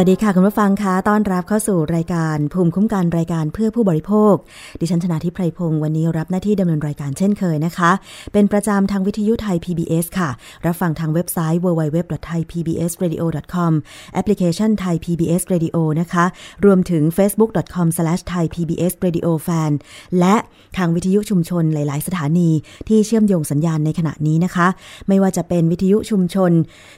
[0.00, 4.34] สวัสดีค่ะคุณผู้ฟังคะต้อนรับเข้าสู่รายการภูมิคุ้มกันรายการเพื่อผู้บริโภค
[4.80, 7.90] ดิฉันชนะทิพไพรพงศ์วันนี้รับหน้าที่ดำเนินรายการเช่นเคยนะคะ
[8.32, 10.30] เป็นประจำทางวิทยุไทย PBS ค่ะ
[10.66, 13.72] รับฟังทางเว็บไซต์ www.thaipbsradio.com
[14.14, 16.24] แอปพลิเคชัน Thai PBS Radio นะคะ
[16.64, 19.70] รวมถึง facebook.com/thaipbsradiofan
[20.18, 20.36] และ
[20.76, 22.50] ทางวิทยุชุมชนหลาย ๆ สถานี
[22.88, 24.66] ที่เชื่อมโยงสัญญาณในขณะนี้นะคะ
[25.08, 26.52] ไม่ว่าจะเป็นวิทยุชุมชน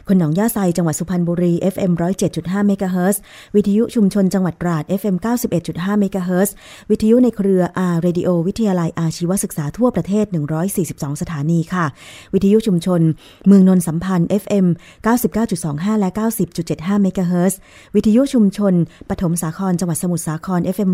[0.08, 1.92] คนหนองหญ้าไซจังหวัดสุพรรณบุรี FM
[2.30, 3.20] 107.5เมกะเฮิรตซ์
[3.56, 5.16] วิทยุชุมชนจังหวัดตราด FM
[5.58, 6.54] 91.5เมกะเฮิรตซ์
[6.90, 7.62] วิทยุในเครือ
[7.92, 10.26] R Radio วิทยาลัยอาชีวศึกษาทั่วประเทศ
[10.72, 11.86] 142 สถานีค่ะ
[12.34, 13.00] วิทยุชุมชน
[13.46, 14.66] เมืองนนท์สัมพันธ์ FM
[15.32, 16.10] 99.25 และ
[16.56, 17.58] 90.75เมกะเฮิรตซ์
[17.94, 18.74] วิทยุชุมชน
[19.10, 20.90] ปฐมสาครจังหวัดสมุทรสาคร FM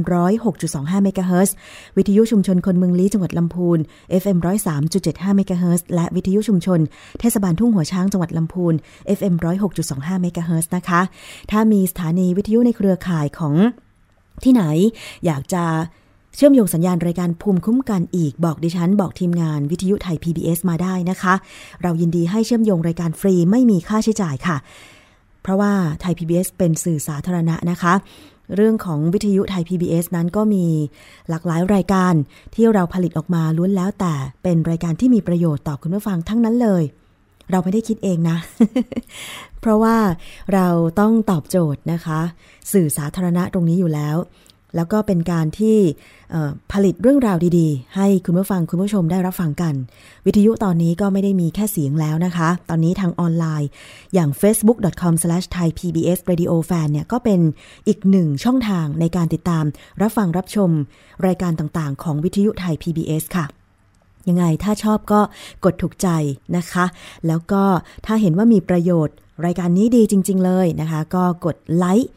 [0.50, 1.54] 106.25เมกะเฮิรตซ์
[1.96, 3.78] วิทยุชุมชนคนเมืองลี้จังหวัดลำพูน
[4.22, 4.38] FM
[4.86, 6.80] 103.75เมกะเฮิรตซ์และวิทยุชุมชน
[7.20, 8.74] เทศบาลทุ่งหัวช้างจังหวัดลำพูน
[9.18, 9.34] FM
[9.78, 11.00] 106.25เมกะเฮิรตซ์นะคะ
[11.50, 13.54] ถ้ามีสถานีวิทยุในเครือข่ายของ
[14.44, 14.62] ที่ไหน
[15.26, 15.64] อยากจะ
[16.36, 21.34] เชื่อมโยงสัญญาณรายการภูมิคุ้มกันอีกบอกดิฉัน บอกทีมงานวิทยุไทย PBS มาได้นะคะ
[21.82, 24.56] เรายินดีให้เชื่อมโยงรายการฟรีไม่มีค่าใช้จ่ายค่ะ
[25.42, 27.94] เพราะว่าไทย PBS เป็นสื่อสาธารณะนะคะ
[28.56, 30.66] เรื่องของวิทยุไทย PBS นั้นก็มี
[31.28, 32.14] หลากหลายรายการ
[32.54, 36.84] ที่เราผลิตออกมาล้วนแล้วแต่เป็นรายการที่มีประโยชน์ต่อคุณผู้ฟังทั้งนั้นเลย
[37.50, 38.36] เราไม่ได้คิดเองนะ
[39.60, 39.96] เพราะว่า
[40.54, 40.66] เรา
[41.00, 42.20] ต้องตอบโจทย์นะคะ
[42.72, 44.18] สื่อสาธารณะตรงนี้อยู่แล้ว
[44.76, 45.78] แล้วก็เป็นการที่
[46.72, 49.74] ผลิตเรื่องราวดีๆ ให้คุณผู้ฟังคุณผู้ชมได้รับฟังกัน
[50.26, 53.68] วิทยุตอนนี้ก็ไม่ได้มีแค่เสียงแล้วนะคะ ตอนนี้ทางออนไลน์
[54.14, 57.40] อย่าง facebook.com/thaipbsradiofan เนี่ยก็เป็น
[57.88, 59.64] อีกหนึ่งช่องทางในการติดตาม
[60.02, 60.70] รับฟังรับชม
[61.26, 63.46] รายการต่างๆ ของวิทยุไทย PBS ค่ะ
[64.28, 65.20] ยังไงถ้าชอบก็
[65.64, 66.08] กดถูกใจ
[66.56, 66.84] นะคะ
[67.26, 67.62] แล้วก็
[68.06, 72.10] ถ้าเห็นว่ามีประโยชน์ รายการนี้ดีจริง ๆ เลยนะคะ ก็กดไลค์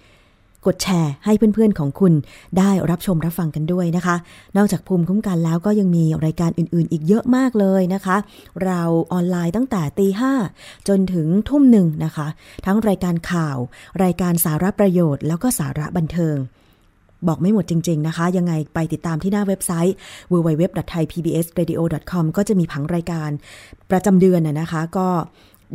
[0.68, 2.14] กดแชร์ให้เพื่อนๆของคุณ
[2.58, 4.16] ได้รับชมรับฟังกันด้วยนะคะ
[4.58, 8.18] นอกจากภูมิคุ้มกันแล้วก็ยังมีรายการอื่นๆ อีกเยอะมากเลยนะคะ
[8.64, 8.82] เรา
[9.12, 10.34] ออนไลน์ตั้งแต่ตีห้า
[10.88, 12.28] จนถึงทุ่มหนึ่งนะคะ
[12.66, 13.58] ทั้งรายการข่าว
[14.04, 16.38] รายการสาระประโยชน์ แล้วก็สาระบันเทิง
[17.28, 19.96] บอกไม่หมดจริง ๆ นะคะ ยังไงไปติดตามที่หน้าเว็บไซต์
[20.32, 23.30] www.thaipbsradio.com ก็จะมีผังรายการ
[23.92, 25.08] ประจำเดือนนะคะ ก็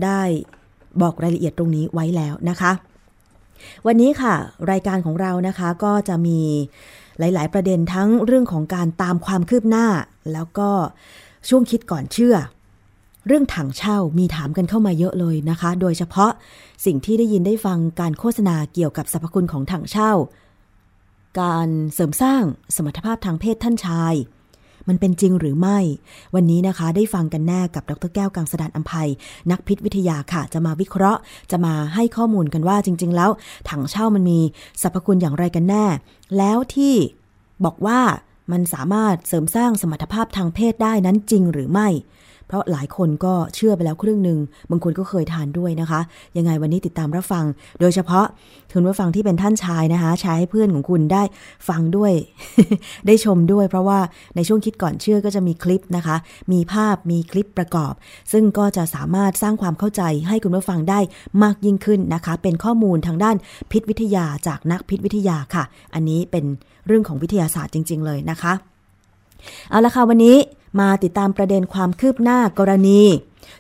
[0.05, 0.23] ได้
[1.03, 2.73] บอกรายละเอียดตรงนี้ไว้แล้วนะคะ
[3.87, 4.35] วันนี้ค่ะ
[4.71, 6.41] รายการของเรานะคะก็จะมี
[7.19, 9.87] หลาย ๆ ประเด็นทั้งเรื่องของการตามความคืบหน้า
[10.33, 10.71] แล้วก็
[11.49, 12.37] ช่วงคิดก่อนเชื่อ
[13.27, 16.31] เรื่องถังเช่ามีถามกันเข้ามาเยอะเลยนะคะ โดยเฉพาะ
[16.87, 20.13] สิ่งที่ได้ยินได้ฟังการโฆษณาเกี่ยวกับสรรพคุณของถังเช่า
[21.41, 22.43] การเสริมสร้าง
[22.77, 24.15] สมรรถภาพทางเพศท่านชาย
[24.89, 25.79] มันเป็นจริงหรือไม่
[26.35, 29.09] วันนี้นะคะได้ฟังกันแน่กับดรแก้วกังสดานอัมภัย
[29.51, 33.31] นักพิษวิทยาค่ะ จะมาวิเคราะห์ จะมาให้ข้อมูลกันว่าจริง ๆ แล้ว
[33.71, 34.41] ถังเช่ามันมี
[34.83, 35.85] สรรพคุณอย่างไรกันแน่
[36.37, 36.95] แล้วที่
[37.65, 38.01] บอกว่า
[38.53, 41.89] มันสามารถเสริมสร้างสมรรถภาพทางเพศได้นั้นจริงหรือไม่
[42.49, 44.39] เพราะหลายคนก็เชื่อไปแล้วครึ่งหนึ่ง
[44.71, 46.01] บางคนก็เคยทานด้วยนะคะ
[46.37, 47.45] ยังไงวันนี้ติดตามรับฟัง
[47.81, 48.27] โดยเฉพาะ
[48.73, 51.23] คุณผู้ฟังที่เป็นท่านชายนะคะใช้ให้เพื่อนของคุณได้
[51.69, 52.13] ฟังด้วย
[53.07, 53.99] ได้ชมด้วย เพราะว่า
[54.37, 56.17] ในช่วงคิดก่อนเชื่อก็จะมีคลิปนะคะ
[56.53, 57.93] มีภาพมีคลิปประกอบ
[58.33, 61.01] ซึ่งก็จะสามารถสร้างความเข้าใจให้คุณผู้ฟังได้
[61.43, 63.37] มากยิ่งขึ้นนะคะ เป็นข้อมูลทางด้าน
[63.71, 65.65] พิษวิทยาจากนักพิษวิทยาค่ะ
[65.95, 66.45] อันนี้เป็น
[66.87, 68.53] เรื่องของวิทยาศาสตร์จริง ๆ เลยนะคะ
[69.71, 70.37] เอาละค่ะวันนี้
[70.81, 73.01] มาติดตามประเด็นความคืบหน้ากรณี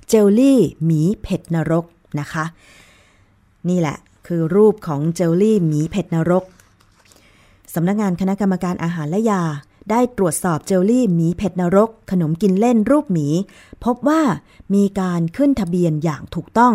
[0.09, 1.85] เจลลี่หมีเผ็ดนรก
[2.21, 2.45] นะคะ
[3.69, 3.97] นี่แหละ
[4.27, 6.45] คือรูปของเจลลี่หมีเผ็ดนรก
[7.75, 9.43] สำนักงานคณะกรรมการอาหารและยา
[9.91, 13.29] ได้ตรวจสอบเจลลี่หมีเผ็ดนรก ขนมกินเล่นรูปหมี
[13.85, 14.23] พบว่า
[14.75, 16.75] มีการขึ้นทะเบียนอย่างถูกต้อง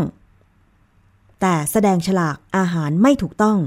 [1.42, 3.58] แต่แสดงฉลากอาหารไม่ถูกต้อง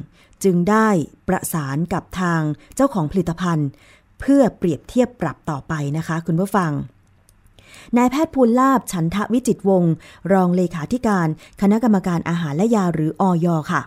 [0.44, 0.88] จึงได้
[1.28, 2.40] ประสานกับทาง
[2.74, 3.68] เจ้าของผลิตภัณฑ์
[4.20, 6.72] เพื่อเปรียบเทียบปรับต่อไปนะคะคุณผู้ฟัง
[7.96, 9.94] นายแพทย์ภูลลาบฉันทวิจิตวงศ์
[10.32, 11.28] รองเลขาธิการ
[11.60, 13.82] คณะกรรมการอาหารและยาหรืออยค่ะ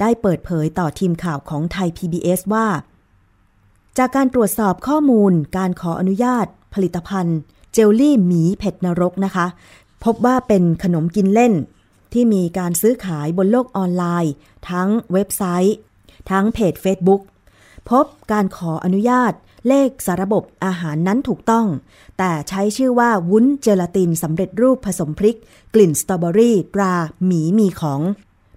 [0.00, 2.66] ได้เปิดเผยต่อทีมข่าวของไทย PBS ว่า
[3.98, 7.38] จากการตรวจสอบข้อมูล การขออนุญาต ผลิตภัณฑ์
[7.72, 9.46] เจลลี่หมีเผ็ดนรกนะคะ
[10.04, 11.54] พบว่าเป็นขนมกินเล่น
[12.12, 14.32] ที่มีการซื้อขายบนโลกออนไลน์
[14.70, 15.76] ทั้งเว็บไซต์
[16.30, 17.20] ทั้งเพจ Facebook
[17.90, 19.32] พบการขออนุญาต
[19.68, 21.66] เลขสาระบบอาหารนั้นถูกต้อง
[22.18, 25.38] แต่ใช้ชื่อว่าวุ้นเจลาตินสำเร็จรูปผสมพริก
[25.74, 28.00] กลิ่นสตรอเบอรี่ตราหมีมีของ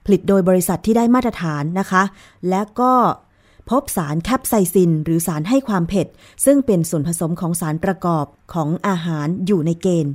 [0.06, 2.04] ผลิตโดยบริษัทที่ได้มาตรฐานนะคะ
[2.50, 2.94] และก็
[3.70, 6.08] พบสารแคปไซซิน หรือสารให้ความเผ็ด
[6.46, 10.14] ซึ่งเป็นส่วนผสมของสารประกอบของอาหารอยู่ในเกณฑ์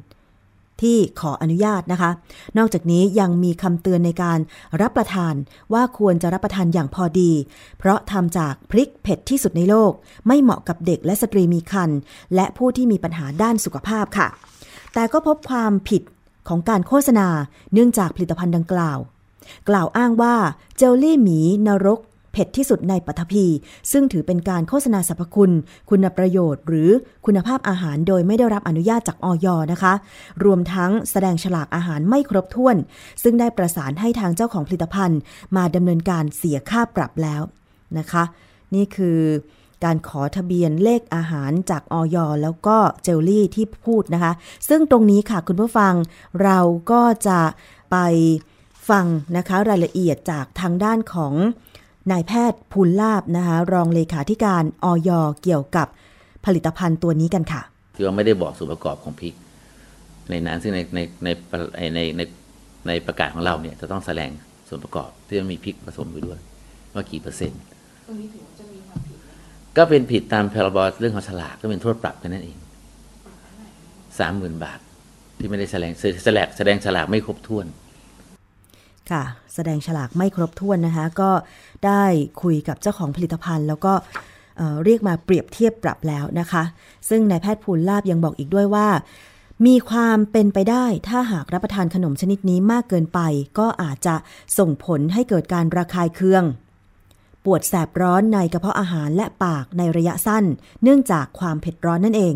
[0.82, 2.10] ที่ขออนุญาตนะคะ
[2.58, 4.38] นอกจากนี้ยังมีคำเตือนในการ
[4.80, 5.34] รับประทาน
[5.72, 7.32] ว่าควรจะรับประทานอย่างพอดี
[7.78, 9.92] เพราะทำจากพริกเผ็ดที่สุดในโลก
[10.26, 11.98] ไม่เหมาะกับเด็กและสตรีมีครรภ์
[12.34, 14.28] และผู้ที่มีปัญหาด้านสุขภาพค่ะ
[14.94, 16.02] แต่ก็พบความผิด
[16.48, 17.28] ของการโฆษณา
[17.72, 18.98] เนื่องจากผลิตภัณฑ์ดังกล่าว
[19.68, 20.34] กล่าวอ้างว่า
[20.76, 22.00] เจลลี่หมีนรก
[22.34, 23.46] เผ็ดที่สุดในปัทภี
[23.92, 25.52] ซึ่งถือเป็นการโฆษณาสรรพคุณ
[25.90, 26.90] คุณประโยชน์ หรือ
[27.26, 29.92] คุณภาพอาหารโดยไม่ได้รับอนุญาตจากออยนะคะ
[30.44, 32.76] รวมทั้งแสดงฉลากอาหารไม่ครบถ้วน
[33.22, 35.20] ซึ่งได้ประสานให้ทางเจ้าของผลิตภัณฑ์
[35.56, 37.42] มาดำเนินการเสียค่าปรับแล้ว
[37.98, 38.24] นะคะ
[38.74, 39.18] นี่คือ
[39.84, 44.32] การขอทะเบียนเลขอาหารจากออยแล้วก็เจลลี่ที่พูดนะคะ
[44.68, 45.94] ซึ่งตรงนี้ค่ะคุณผู้ฟัง
[46.42, 46.58] เรา
[46.90, 47.40] ก็จะ
[47.90, 47.96] ไป
[48.90, 51.34] ฟังนะคะรายละเอียดจากทางด้านของ
[52.10, 55.10] นายแพทย์ภูลลาบนะคะรองเลขาธิการออย
[55.42, 55.86] เกี่ยวกับ
[56.46, 57.62] ผลิตภัณฑ์ตัวนี้กันค่ะ
[57.94, 59.34] ที่ว่าไม่ได้บอกส่วนประกอบของพริก
[60.30, 61.28] ในนั้นซึ่งในในใน
[61.94, 62.20] ในใน
[62.88, 64.30] ในประกาศของเราเนี่ยจะต้องแสดง
[64.68, 66.38] ส่วนประกอบที่มันมีพริกผสมอยู่ด้วย
[66.94, 67.60] ว่ากี่เปอร์เซ็นต์
[69.76, 72.56] ก็เป็นผิดตามพรบเรื่องของฉลากก็เป็นโทษปรับแค่นั้นเอง
[74.18, 74.78] สามหมื่นบาท
[75.38, 75.92] ที่ไม่ได้แสดง
[76.24, 77.66] แสดงแสดงฉลากไม่ครบถ้วน
[79.10, 79.22] ค่ะ
[79.54, 81.30] แสดงฉลากไม่ครบถ้วนนะคะ ก็
[81.86, 82.02] ได้
[82.42, 83.92] คุยกับเจ้าของผลิตภัณฑ์ แล้วก็
[84.84, 86.62] เรียกมาเปรียบเทียบปรับแล้วนะคะ
[87.08, 88.88] ซึ่งนายแพทย์ภูลลาบยังบอกอีกด้วยว่า
[89.66, 93.20] มีความเป็นไปได้ถ้าหากรับประทานขนมชนิดนี้มากเกินไป
[93.58, 94.14] ก็อาจจะ
[94.58, 96.44] ส่งผลให้เกิดการระคายเคือง
[97.44, 100.44] ปวดแสบร้อนในกระเพาะอาหารและปากในระยะสั้น
[100.82, 102.34] เนื่องจากความเผ็ดร้อนนั่นเอง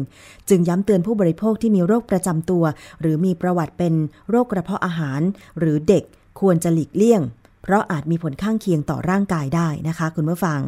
[0.48, 2.64] จึงย้ำเตือนผู้บริโภคที่มีโรคประจำตัว
[3.00, 3.94] หรือมีประวัติเป็น
[4.30, 5.20] โรคกระเพาะอาหาร
[5.58, 6.04] หรือเด็ก
[6.40, 7.22] ควรจะหลีกเลี่ยง
[7.62, 10.60] เพราะอาจมีผลข้างเคียงต่อร่างกายได้นะคะ คุณผู้ฟัง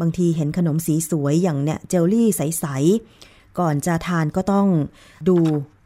[0.00, 2.64] บางทีเห็นขนมสีสวยอย่างเนี่ยเจลลี่ใส
[3.12, 4.66] ๆ ก่อนจะทานก็ต้อง
[5.28, 5.36] ดู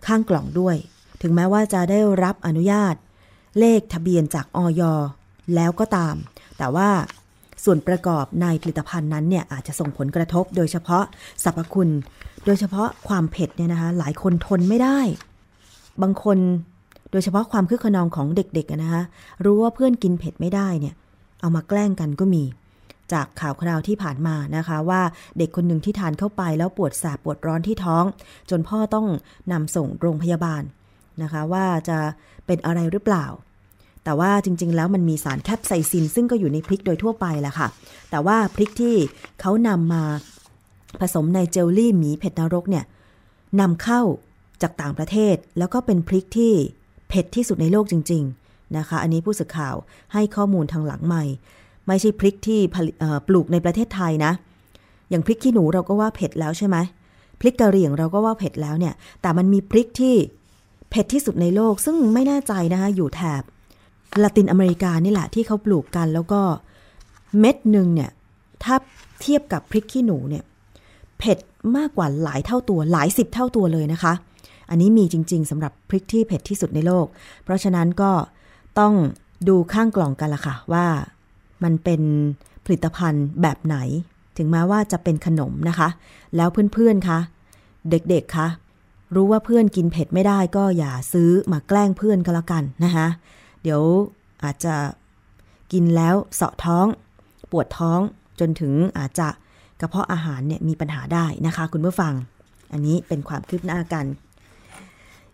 [0.07, 0.77] ข้างกล่องด้วย
[1.23, 2.95] ถึงแม้ว่าจะได้รับอนุญาต
[3.59, 4.83] เลขทะเบียนจากออย
[5.55, 6.15] แล้วก็ตาม
[6.59, 6.91] แต่ว่า
[7.65, 11.05] ส่วนประกอบในผลิตภัณฑ์นั้นเนี่ยอาจจะส่งผลกระทบโดยเฉพาะ
[11.45, 11.91] สรรพคุณ
[12.47, 14.99] โดยเฉพาะความเผ็ดเนี่ยนะคะหลายคนทนไม่ได้
[16.03, 16.39] บางคน
[17.13, 19.03] โดยเฉพาะความคึกขนองของเด็กๆนะคะ
[19.45, 20.95] รู้ว่าเพื่อนกินเผ็ดไม่ได้เนี่ย
[21.41, 22.45] เอามาแกล้งกันก็มี
[23.13, 25.03] จากข่าวคราวที่ผ่านมานะคะ ว่า
[25.39, 28.05] เด็กคนหนึ่งที่ทานเข้าไปแล้วปวดแสบปวดร้อนที่ท้อง
[28.51, 29.07] จนพ่อต้อง
[29.53, 30.63] นำส่งโรงพยาบาล
[31.23, 31.99] นะคะ ว่าจะ
[32.47, 33.27] เป็นอะไรหรือเปล่า
[34.05, 37.69] แต่ว่าจริง ๆ แล้วมันมีสารแคปไซซิน ซึ่งก็อยู่ในพริกโดยทั่วไปแหละค่ะ
[38.11, 38.97] แต่ว่าพริกที่
[39.41, 40.03] เขานำมา
[41.01, 42.85] ผสมในเจลลี่หมีเผ็ดนรกเนี่ย
[43.61, 44.03] นำเข้า
[44.63, 46.55] จากต่างประเทศแล้วก็เป็นพริกที่
[47.13, 49.77] เผ็ดที่สุดในโลกจริง ๆ นะคะ อันนี้ผู้สื่อข่าว
[50.13, 51.25] ให้ข้อมูลทางหลังใหม่
[51.87, 52.61] ไม่ใช่พริกที่
[53.29, 54.33] ปลูกในประเทศไทยนะ
[55.11, 56.77] อย่างพริกขี้หนูเราก็ว่าเผ็ดแล้วใช่ไหม
[57.41, 60.15] พริกกะเหรี่ยงเราก็ว่าเผ็ดแล้วเนี่ย แต่มันมีพริกที่
[60.91, 63.43] เผ็ดที่สุดในโลกซึ่งไม่แน่ใจนะคะอยู่แถบ
[64.23, 66.41] ละตินอเมริกานี่แหละที่เขาปลูกกันแล้วก็
[67.39, 68.11] เม็ดหนึ่งเนี่ย
[68.65, 68.75] ถ้า
[69.21, 70.45] เทียบกับพริกขี้หนูเนี่ย
[71.19, 71.39] เผ็ด
[71.77, 74.13] มากกว่าหลายเท่าตัวหลายสิบเท่าตัวเลยนะคะ
[74.73, 77.07] อันนี้มีจริง ๆสำหรับพริกที่เผ็ดที่สุดในโลก
[77.45, 78.13] เพราะฉะนั้นก็
[78.79, 78.95] ต้อง
[79.49, 80.87] ดูข้างกล่องกันละค่ะว่า
[81.65, 82.03] มันเป็น
[82.65, 83.77] ผลิตภัณฑ์แบบไหน
[84.37, 85.89] ถึงแม้ว่าจะเป็นขนมนะคะ
[86.37, 87.19] แล้วเพื่อนๆคะ
[87.91, 88.49] เด็กๆคะ
[89.15, 93.07] รู้ว่าเพื่อนกินเผ็ดไม่ได้ก็อย่าซื้อมาแกล้งเพื่อนก็แล้วกันนะคะ
[93.63, 93.83] เดี๋ยว
[94.45, 94.75] อาจจะ
[95.73, 96.87] กินแล้วเสาะท้อง
[97.51, 98.01] ปวดท้อง
[98.41, 99.29] จนถึงอาจจะ
[99.81, 102.13] กระเพาะอาหารเนี่ยมีปัญหาได้นะคะ คุณผู้ฟัง
[102.73, 104.05] อันนี้เป็นความคืบหน้ากัน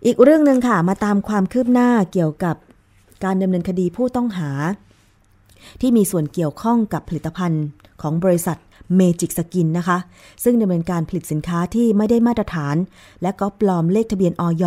[0.06, 2.56] อีกเรื่องหนึ่งค่ะมาตามความคืบหน้าเกี่ยวกับ
[3.24, 4.50] การดำเนินคดีผู้ต้องหา
[5.80, 7.64] ที่มีส่วนเกี่ยวข้องกับผลิตภัณฑ์
[8.02, 8.58] ของบริษัท
[8.96, 9.98] เมจิกสกินนะคะ
[10.44, 12.76] ซึ่งดำเนินการผลิตสินค้าที่ไม่ได้มาตรฐาน
[13.22, 14.64] และก็ปลอมเลขทะเบียนอย.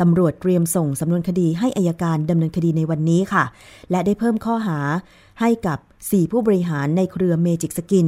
[0.00, 3.44] ตำรวจเตรียมส่งสำนวนคดีให้อัยการดำเนินคดีในวันนี้ค่ะ
[3.90, 4.78] และได้เพิ่มข้อหา
[5.40, 8.06] ให้กับ 4 ผู้บริหารในเครือเมจิกสกิน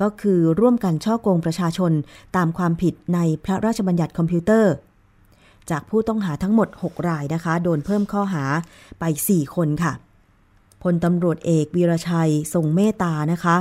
[0.00, 1.92] ก็คือร่วมกันฉ้อโกงประชาชน
[2.36, 4.72] ตามความผิดในพระราชบัญญัติคอมพิวเตอร์
[5.70, 8.44] จากผู้ต้องหาทั้งหมด 6 รายนะคะ โดนเพิ่มข้อหา
[9.00, 9.92] ไป 4 คนค่ะ
[10.82, 13.56] พลตำรวจเอกวิระชัย ทรงเมตตานะคะ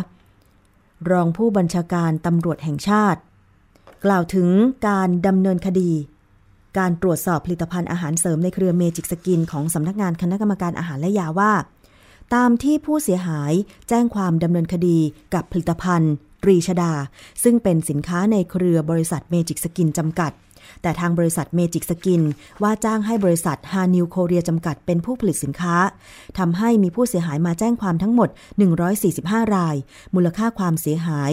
[1.11, 3.19] รองผู้บัญชาการตำรวจแห่งชาติ
[4.05, 4.49] กล่าวถึง
[4.87, 5.91] การดำเนินคดี
[6.77, 11.53] การตรวจสอบผลิตภัณฑ์อาหารเสริมในเครือเมจิกสกิน ของสำนักงานคณะกรรมการอาหารและยาว่า
[12.33, 13.53] ตามที่ผู้เสียหาย
[13.89, 14.97] แจ้งความดำเนินคดี
[15.33, 16.93] กับผลิตภัณฑ์ตรีชดา
[17.43, 20.31] ซึ่งเป็นสินค้าในเครือบริษัทเมจิกสกินจำกัด
[20.81, 22.21] แต่ทางบริษัทเมจิกสกิน
[22.63, 25.75] ว่าจ้างให้บริษัทฮานิวโคเรียจำกัดเป็นผู้ผลิตสินค้า
[26.37, 28.29] ทำให้มีผู้เสียหายมาแจ้งความทั้งหมด
[28.91, 29.75] 145 ราย
[30.15, 31.31] มูลค่าความเสียหาย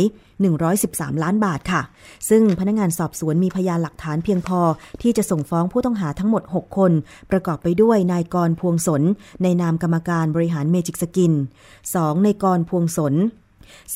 [0.61, 1.83] 113 ล้านบาทค่ะ
[2.29, 4.61] ซึ่งพนักงานสอบสวนมีพยานหลักฐานเพียงพอ
[5.03, 6.93] ที่จะส่งฟ้องผู้ต้องหาทั้งหมด 6 คน
[7.31, 9.03] ประกอบไปด้วยนายกรพวงสน
[9.43, 11.33] ในนามกรรมการบริหารเมจิกสกิน
[11.79, 12.25] 2.
[12.25, 13.15] ในกรพวงสน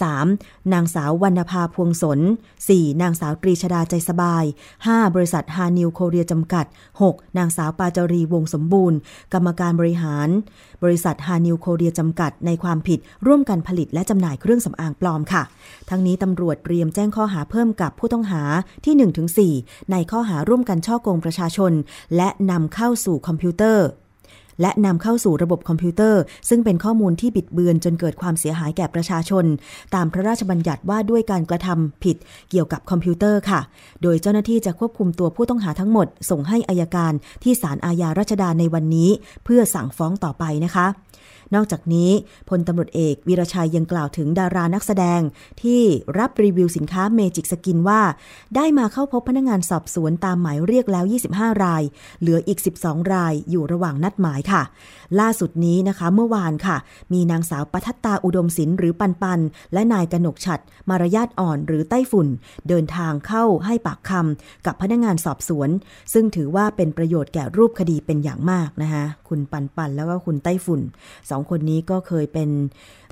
[0.01, 0.73] 3.
[0.73, 2.21] นางสาววรรณภาพวงสน
[2.61, 3.03] 4.
[3.03, 4.45] นางสาวตรีชดาใจสบาย
[4.81, 5.15] 5.
[5.15, 6.67] บริษัทฮานิวโคเรียจำกัด
[7.03, 7.39] 6.
[7.39, 8.99] นางสาวปาจรีวงสมบูรณ์
[9.33, 10.29] กรรมการบริหาร
[10.83, 15.43] บริษัทฮานิวโคเรียจำกัดในความผิดร่วมกันผลิตและจำหน่ายเครื่องสำอางปลอมค่ะ
[15.91, 18.43] ทั้งนี้ตำรวจเตรียมแจ้งข้อหาเพิ่มกับผู้ต้องหา
[18.85, 18.95] ที่
[19.53, 21.73] 1-4 ในข้อหาร่วมกันช่อโกงประชาชน
[22.17, 23.87] และนำเข้าสู่คอมพิวเตอร์
[24.61, 29.45] และนำเข้าสู่ระบบคอมพิวเตอร์ ซึ่งเป็นข้อมูลที่บิดเบือนจนเกิดความเสียหายแก่ประชาชน
[29.95, 32.17] ตามพระราชบัญญัติว่าด้วยการกระทำผิด
[32.51, 33.61] เกี่ยวกับคอมพิวเตอร์ค่ะ
[34.03, 39.11] โดยเจ้าหน้าที่จะควบคุมตัวผู้ต้องหาทั้งหมด ส่งให้อัยการที่ศาลอาญารัชดาในวันนี้
[39.45, 40.87] เพื่อสั่งฟ้องต่อไปนะคะ
[41.55, 42.11] นอกจากนี้
[42.49, 45.21] พลตำรวจเอกวิระชัยยังกล่าวถึงดารานักแสดง
[45.63, 45.83] ที่
[46.19, 48.01] รับรีวิวสินค้าเมจิกสกินว่า
[48.57, 51.05] ได้มาเข้าพบพนักงานสอบสวนตามหมายเรียกแล้ว
[51.35, 51.83] 25 ราย
[52.21, 54.63] เหลืออีก 12 รายอยู่ระหว่างนัดหมายค่ะ
[55.21, 56.77] ล่าสุดนี้นะคะเมื่อวานค่ะ
[57.13, 59.41] มีนางสาวปทัตตาอุดมศิลป์หรือปันปัน
[59.73, 62.29] และนายกนกฉัดมารยาทอ่อนหรือไต้ฝุ่น
[62.69, 65.69] เดินทางเข้าให้ปากคำกับพนักงานสอบสวน
[66.13, 70.81] ซึ่งถือว่าเป็นประโยชน์แก่รูปคดีเป็นอย่างมากนะคะคุณปันปันแล้วก็คุณไต้ฝุ่น
[71.31, 72.51] สองคนนี้ก็เคยเป็น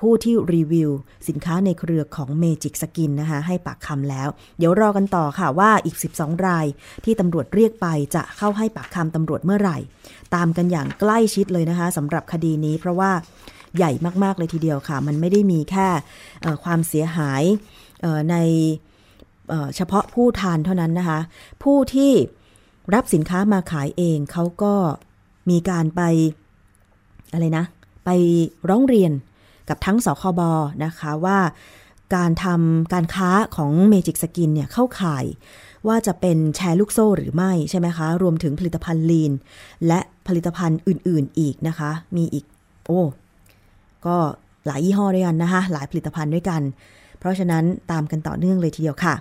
[0.00, 0.90] ผู้ที่รีวิว
[1.28, 6.66] สินค้าในเครือของเมจิกสกินนะคะ ให้ปากคำแล้ว เดี๋ยวรอกันต่อค่ะว่าอีก 12 ราย
[7.04, 9.78] ที่ตำรวจเรียกไปจะเข้าให้ปากคำตำรวจเมื่อไหร่
[10.34, 13.10] ตามกันอย่างใกล้ชิดเลยนะคะสำหรับคดีนี้เพราะว่า
[13.76, 13.90] ใหญ่
[14.24, 15.88] มาก ๆ เลยทีเดียวค่ะ มันไม่ได้มีแค่
[16.64, 17.42] ความเสียหาย
[18.30, 18.36] ใน
[19.76, 21.20] เฉพาะผู้ทานเท่านั้นนะคะ
[21.62, 22.12] ผู้ที่
[22.94, 24.74] รับสินค้ามาขายเองเขาก็
[25.50, 26.02] มีการไป
[27.32, 27.64] อะไรนะ
[28.04, 28.08] ไป
[28.68, 29.12] ร้องเรียน
[29.68, 30.40] กับทั้งสคบ
[30.84, 31.38] นะคะว่า
[32.14, 35.24] การทำการค้าของเมจิกสกินเนี่ยเข้าข่าย
[35.88, 39.32] ว่าจะเป็นแชร์ลูกโซ่หรือไม่ใช่ไหมคะ รวมถึงผลิตภัณฑ์ Lyn
[39.86, 42.44] และผลิตภัณฑ์อื่น ๆ อีกนะคะ มีอีก
[42.86, 43.02] โอ้
[44.06, 44.16] ก็
[44.66, 46.62] หลายยี่ห้อด้วยกันนะคะหลายผลิตภัณฑ์ด้วยกัน
[47.18, 49.14] เพราะฉะนั้นตามกันต่อเนื่องเลยทีเดียวค่ะ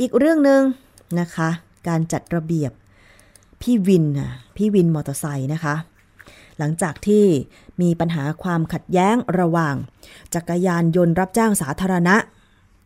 [0.00, 0.62] อีกเรื่องหนึ่ง
[1.20, 1.48] นะคะ
[1.88, 2.72] การจัดระเบียบ
[3.62, 4.04] พี่วิน
[4.56, 5.74] พี่วินมอเตอร์ไซค์นะคะ
[6.58, 7.24] หลังจากที่
[7.80, 9.74] มีปัญหาความขัดแย้งระหว่าง
[10.34, 12.16] จักรยานยนต์รับจ้างสาธารณะ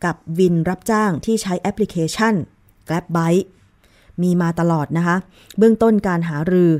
[0.05, 2.33] กับวินรับจ้างที่ใช้แอปพลิเคชัน
[2.87, 3.45] Grab Bike
[4.21, 5.17] มีมาตลอดนะคะ
[5.57, 6.71] เบื้องต้นการหารือ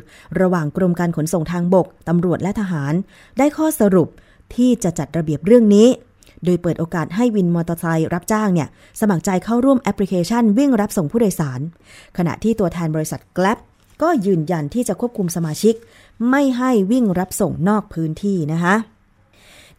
[0.42, 2.94] ระหว่างกรมการขนส่งทางบก ตำรวจและทหาร
[3.38, 4.10] ได้ข้อสรุป
[4.56, 5.88] ที่จะจัดระเบียบเรื่องนี้
[6.46, 8.68] โดยเปิดโอกาสให้วินมอเตอร์ไซค์รับจ้างเนี่ย
[9.00, 11.60] สมัครใจเข้าร่วมแอปพลิเคชันวิ่งรับส่งผู้โดยสาร
[12.18, 13.60] ขณะที่ตัวแทนบริษัท Grab
[14.02, 15.76] ก็ยืนยันที่จะควบคุมสมาชิก
[16.30, 18.76] ไม่ให้วิ่งรับส่งนอกพื้นที่นะคะ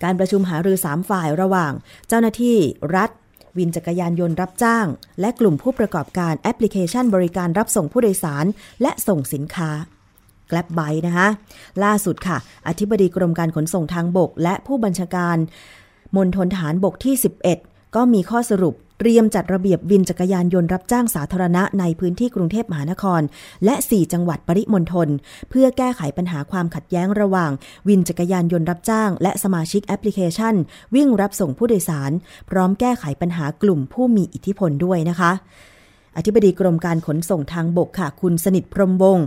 [0.02, 1.72] การประชุมหารือ 3 ฝ่ายระหว่าง
[2.08, 2.56] เจ้าหน้าที่
[2.96, 3.10] รัฐ
[3.56, 4.86] วินจักรยานยนต์รับจ้าง
[5.20, 8.44] และกลุ่มผู้ประกอบการแอปพลิเคชันบริการรับส่งผู้โดยสาร
[8.82, 9.70] และส่งสินค้า
[10.48, 11.28] แกลบไบนะคะ
[11.84, 12.36] ล่าสุดค่ะ
[12.68, 15.36] อธิบดีกรมการขนส่งทางบก และผู้บัญชาการ
[16.16, 17.14] มณฑลฐานบกที่
[17.54, 23.20] 11 ก็มีข้อสรุป เตรียมจัดระเบียบวินจักรยานยนต์รับจ้างสาธารณะในพื้นที่กรุงเทพมหานคร
[23.64, 25.08] และ 4 จังหวัดปริมณฑล
[25.50, 27.50] เพื่อแก้ไขปัญหาความขัดแย้งระหว่าง
[27.88, 30.54] วินจักรยานยนต์รับจ้าง และสมาชิกแอปพลิเคชัน
[30.94, 32.12] วิ่งรับส่งผู้โดยสาร
[32.50, 35.32] พร้อมแก้ไขปัญหากลุ่มผู้มีอิทธิพลด้วยนะคะ
[36.16, 39.26] อธิบดีกรมการขนส่งทางบกค่ะ คุณสนิทพรมวงศ์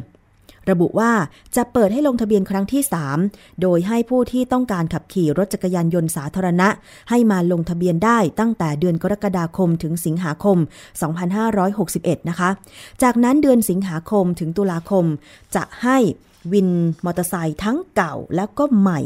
[0.72, 1.12] ระบุว่า
[1.56, 2.82] จะเปิดให้ลงทะเบียนครั้งที่
[3.22, 6.70] 3 โดยให้ผู้ที่ต้องการขับขี่รถจักรยานยนต์สาธารณะ
[7.10, 10.58] ให้มาลงทะเบียนได้ตั้งแต่เดือนกรกฎาคมถึงสิงหาคม
[11.44, 12.50] 2561 นะคะ
[13.04, 15.06] จากนั้นเดือนสิงหาคมถึงตุลาคม
[15.56, 15.98] จะให้
[16.52, 16.70] วิน
[17.06, 19.00] มอเตอร์ไซค์ทั้งเก่าแล้วก็ใหม่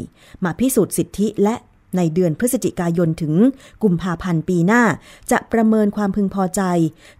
[0.44, 1.54] มาพิสูจน์สิทธิและ
[1.96, 3.34] ในเดือนพฤศจิกายนถึง
[3.82, 4.82] กุมภาพันธ์ปีหน้า
[5.30, 6.62] จะประเมินความพึงพอใจ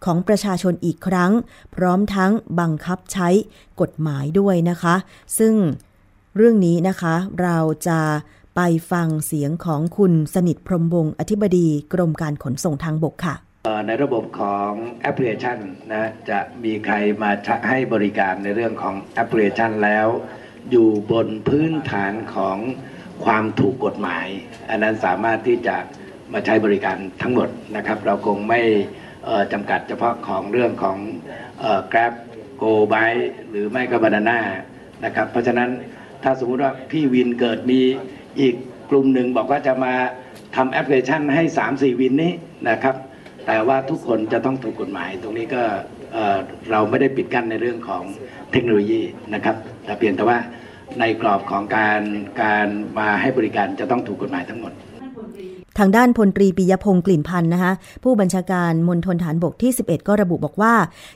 [0.05, 1.33] ของประชาชนอีกครั้ง
[1.75, 3.29] พร้อมทั้งบังคับใช้
[3.81, 4.95] กฎหมายด้วยนะคะ
[5.39, 5.55] ซึ่ง
[6.37, 7.59] เรื่องนี้นะคะเรา
[7.89, 8.01] จะ
[8.57, 8.61] ไป
[8.93, 13.35] ฟังเสียงของคุณสนิทพรมวงศ์อธิบดีกรมการขนส่งทางบกค่ะ
[13.87, 14.71] ในระบบของ
[15.03, 15.59] แอปพลิเคชัน
[15.93, 17.31] นะจะมีใครมา
[17.69, 20.07] ให้บริการในเรื่องของแอปพลิเคชันแล้ว
[20.71, 22.59] อยู่บนพื้นฐานของ
[23.25, 24.27] ความถูกกฎหมาย
[24.71, 25.77] อันนั้นสามารถที่จะ
[26.33, 28.61] มาใช้บริการทั้งหมดนะครับ เราคงไม่
[29.53, 30.97] จำกัดเฉพาะของเรื่องของ
[31.93, 32.13] Grab
[32.63, 33.13] Go by
[33.51, 34.41] หรือไม่ก็บานาน่า
[35.05, 35.71] นะครับ เพราะฉะนั้น
[36.23, 37.81] ถ้าสมมุติว่าพี่วินเกิดมี
[38.41, 38.55] อีก
[38.91, 39.95] กลุ่มหนึ่งบอกว่าจะมา
[40.57, 42.33] ทำแอปพลิเคชันให้ 3-4 วินนี้
[42.71, 42.97] นะครับ
[43.47, 45.63] แต่ว่าทุกคนจะต้องถูกกฎหมาย ตรงนี้ก็
[46.13, 46.39] เอ่อ
[46.71, 48.03] เราไม่ได้ปิดกั้นในเรื่องของ
[48.53, 49.03] เทคโนโลยี
[49.35, 50.39] นะครับ แต่เพียงแต่ว่า
[51.01, 52.01] ในกรอบของการ
[52.43, 54.75] การมาให้บริการจะต้องถูกกฎหมายทั้งหมด
[55.79, 57.73] ทางด้านพลตรีปิยพงศ์กลิ่นพันธ์นะคะ
[58.05, 60.75] ผู้บัญชาการมณฑลฐานบกที่ 11 ก็ระบุบอกว่า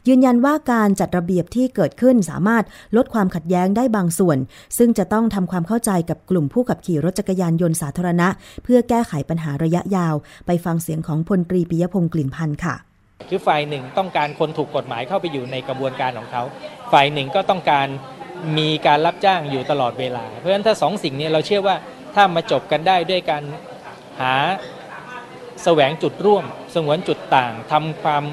[0.09, 2.65] ยืนยันว่าการจัดระเบียบที่เกิดขึ้นสามารถ
[2.97, 4.39] ลดความขัดแย้งได้บางส่วน
[4.79, 8.29] ซึ่งจะต้องทำความเข้าใจกับกลุ่มผู้ขับขี่รถจักรยานยนต์สาธารณะ
[8.65, 10.15] เพื่อแก้ไขปัญหาระยะยาว
[10.47, 12.75] ไปฟังเสียงของพลตรีปิยพงศ์กลิ่นพันธ์ค่ะ
[13.29, 16.43] คือฝ่ายหนึ่งต้องการคนถูกกฎหมายเข้าไปอยู่ในกระบวนการของเขา
[16.93, 17.89] ฝ่ายหนึ่งก็ต้องการ
[18.59, 21.77] มีการรับจ้างอยู่ตลอดเวลา เพราะฉะนั้นถ้าสองสิ่งนี้เราเชื่อว่า
[22.15, 23.43] ถ้ามาจบกันได้ด้วยการ
[24.21, 24.35] หา
[25.65, 28.25] แสวงจุดร่วม สงวนจุดต่างทำความ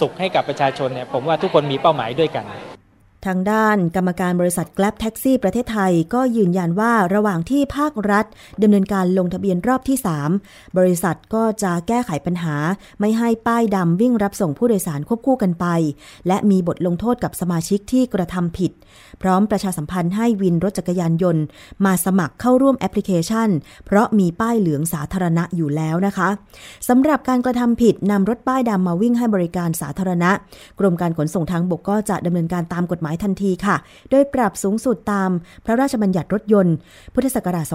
[0.00, 2.44] สุขให้กับประชาชนเนี่ยผมว่าทุกคนมีเป้าหมายด้วยกัน
[3.26, 8.26] ทางด้านกรรมการบริษัท Grab Taxi ประเทศไทยก็ยืนยันว่าระหว่างที่ภาครัฐ
[8.62, 9.98] ดำเนินการลงทะเบียนรอบที่
[10.38, 12.56] 3 บริษัทก็จะแก้ไขปัญหา
[13.00, 15.66] ไม่ให้ป้ายดำวิ่งรับส่งผู้โดยสารควบคู่กันไป
[16.26, 18.72] และมีบทลงโทษกับสมาชิกที่กระทำผิด
[19.22, 21.42] พร้อมประชาสัมพันธ์ให้วินรถจักรยานยนต์
[21.84, 23.48] มาสมัครเข้าร่วมแอปพลิเคชัน
[23.86, 26.28] เพราะมีป้ายเหลืองสาธารณะอยู่แล้วนะคะ
[26.88, 30.30] สำหรับการกระทำผิดนำรถป้ายดำมาวิ่งให้บริการสาธารณะ
[30.78, 33.76] กรมการขนส่งทางบกก็จะดำเนินการตามกฎหมายทันทีค่ะ
[34.10, 35.30] โดยปรับสูงสุดตาม
[35.64, 36.74] พระราชบัญญัติรถยนต์
[37.14, 37.66] พุทธศักราช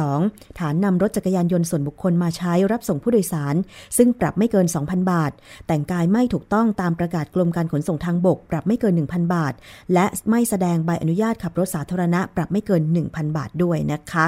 [0.00, 3.54] 2522 ฐานนำรถจักรยานยนต์ส่วนบุคคลมาใช้รับส่งผู้โดยสาร
[3.96, 5.32] ซึ่งปรับไม่เกิน 2,000 บาท
[5.66, 9.52] แต่งกายไม่ถูกต้องตามประกาศกรมการขนส่งทางบก ปรับไม่เกิน 1,000 บาท
[9.94, 14.26] และไม่แสดงใบอนุญาตขับรถสาธารณะ ปรับไม่เกิน 1,000 บาทด้วยนะคะ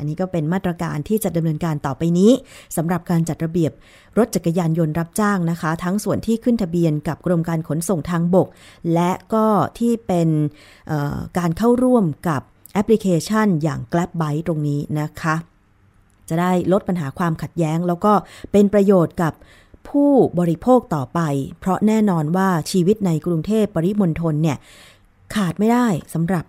[0.00, 2.32] อันนี้ก็เป็นมาตรการที่จะดำเนินการต่อไปนี้
[2.76, 3.72] สำหรับการจัดระเบียบ
[4.18, 8.48] รถจักรยานยนต์รับจ้างนะคะ ทั้งส่วนที่ขึ้นทะเบียนกับกรมการขนส่งทางบก
[8.94, 9.46] และก็
[9.78, 10.28] ที่เป็น
[11.38, 12.42] การเข้าร่วมกับ
[12.74, 15.34] แอปพลิเคชันอย่าง Grab Bike ตรงนี้นะคะ
[16.28, 18.12] จะได้ลดปัญหาความขัดแย้ง แล้วก็
[18.52, 19.32] เป็นประโยชน์กับ
[19.88, 21.20] ผู้บริโภคต่อไป
[21.60, 24.56] เพราะแน่นอนว่าชีวิตในกรุงเทพปริมณฑลเนี่ย
[25.34, 26.44] ขาดไม่ได้สำหรับ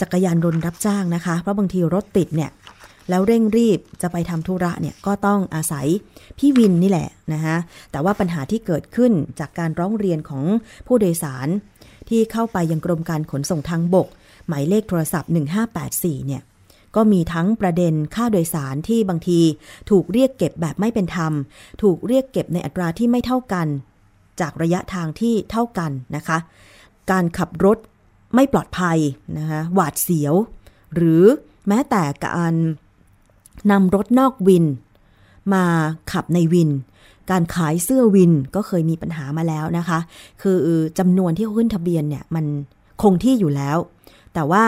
[0.00, 2.50] จักรยานยนต์รับจ้างนะคะ เพราะบางทีรถติดเนี่ย
[3.08, 5.86] แล้วเร่งรีบจะไปทำธุระเนี่ยก็ต้องอาศัย
[6.38, 7.56] พี่วินนี่แหละนะคะ
[7.90, 10.44] แต่ว่าปัญหาที่เกิดขึ้นจากการร้องเรียนของ
[10.86, 11.48] ผู้โดยสาร
[12.08, 14.08] ที่เข้าไปยังกรมการขนส่งทางบก
[14.48, 15.30] หมายเลขโทรศัพท์
[15.78, 16.42] 1584 เนี่ย
[16.96, 19.40] ก็มีทั้งประเด็นค่าโดยสารที่บางที
[19.90, 21.32] ถูกเรียกเก็บแบบไม่เป็นธรรม
[21.82, 23.66] ถูกเรียกเก็บในอัตราที่ไม่เท่ากัน
[24.40, 26.38] จากระยะทางที่เท่ากันนะคะ
[27.10, 27.78] การขับรถ
[28.34, 28.98] ไม่ปลอดภัย
[29.38, 30.34] นะคะหวาดเสียว
[30.94, 31.24] หรือ
[31.68, 32.54] แม้แต่การ
[33.70, 34.64] นำรถนอกวิน
[35.52, 35.64] มา
[36.12, 36.70] ขับในวิน
[37.30, 39.98] การขายเสื้อวินก็เคยมีปัญหามาแล้วนะคะ
[40.42, 40.58] คือ
[40.98, 42.44] จำนวนที่ขึ้นทะเบียนเนี่ยมัน
[43.02, 43.76] คงที่อยู่แล้ว
[44.34, 44.64] แต่ว่า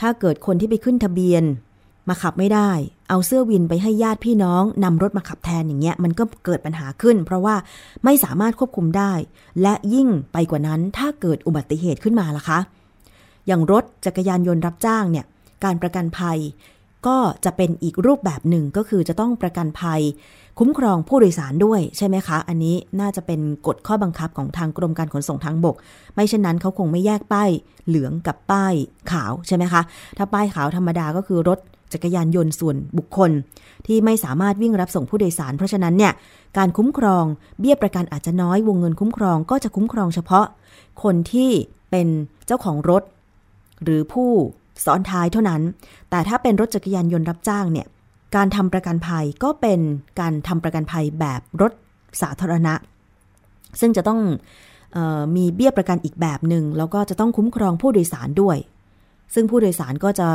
[0.00, 1.44] ถ้าเกิดคนที่ไปขึ้นทะเบียน
[2.08, 2.70] มาขับไม่ได้
[3.08, 7.54] เอาเสื้อวินไปให้ญาติพี่น้องนำรถมาขับแทนอย่างเงี้ยมันก็เกิดปัญหาขึ้น เพราะว่า
[8.04, 9.12] ไม่สามารถควบคุมได้
[9.62, 12.58] และยิ่งไปกว่านั้นถ้าเกิดอุบัติเหตุขึ้นมาล่ะคะ
[13.46, 15.26] อย่างรถจักรยานยนต์รับจ้างเนี่ย
[15.64, 16.38] การประกันภัย
[17.06, 20.00] ก็จะเป็นอีกรูปแบบหนึ่งก็คือจะต้องประกันภัย
[20.58, 25.76] คุ้มครองผู้โดยสารด้วยใช่ไหมคะ อันนี้น่าจะเป็นกฎข้อบังคับของทางกรมการขนส่งทางบก
[26.14, 27.50] ไม่เช่นนั้นเขาคงไม่แยกป้าย
[27.86, 28.74] เหลืองกับป้าย
[29.12, 29.82] ขาวใช่ไหมคะ
[30.18, 31.58] ถ้าป้ายขาวธรรมดาก็คือรถ
[31.92, 33.30] จักรยานยนต์ส่วนบุคคล
[33.86, 36.12] ที่ไม่สามารถวิ่งรับส่งผู้โดยสาร เพราะฉะนั้นเนี่ย
[36.58, 37.24] การคุ้มครอง
[37.60, 40.46] เบี้ยประกันอาจจะน้อยวงเงินคุ้มครองก็จะคุ้มครองเฉพาะ
[41.02, 41.50] คนที่
[41.90, 42.08] เป็น
[42.46, 43.02] เจ้าของรถ
[43.82, 44.30] หรือผู้
[44.84, 45.62] ซ้อนท้ายเท่านั้น
[46.10, 47.86] แต่ถ้าเป็นรถจักรยานยนต์รับจ้างเนี่ย
[48.36, 49.80] การทำประกันภัยก็เป็น
[50.20, 51.72] การทำประกันภัยแบบรถ
[52.22, 52.74] สาธารณะ
[53.80, 54.20] ซึ่งจะต้อง
[54.96, 58.58] ออมีเบี้ยประกันอีกแบบหนึ่งแล้วก็จะต้องคุ้มครองผู้โดยสารด้วย
[59.34, 60.28] ซึ่งผู้โดยสารก็จะ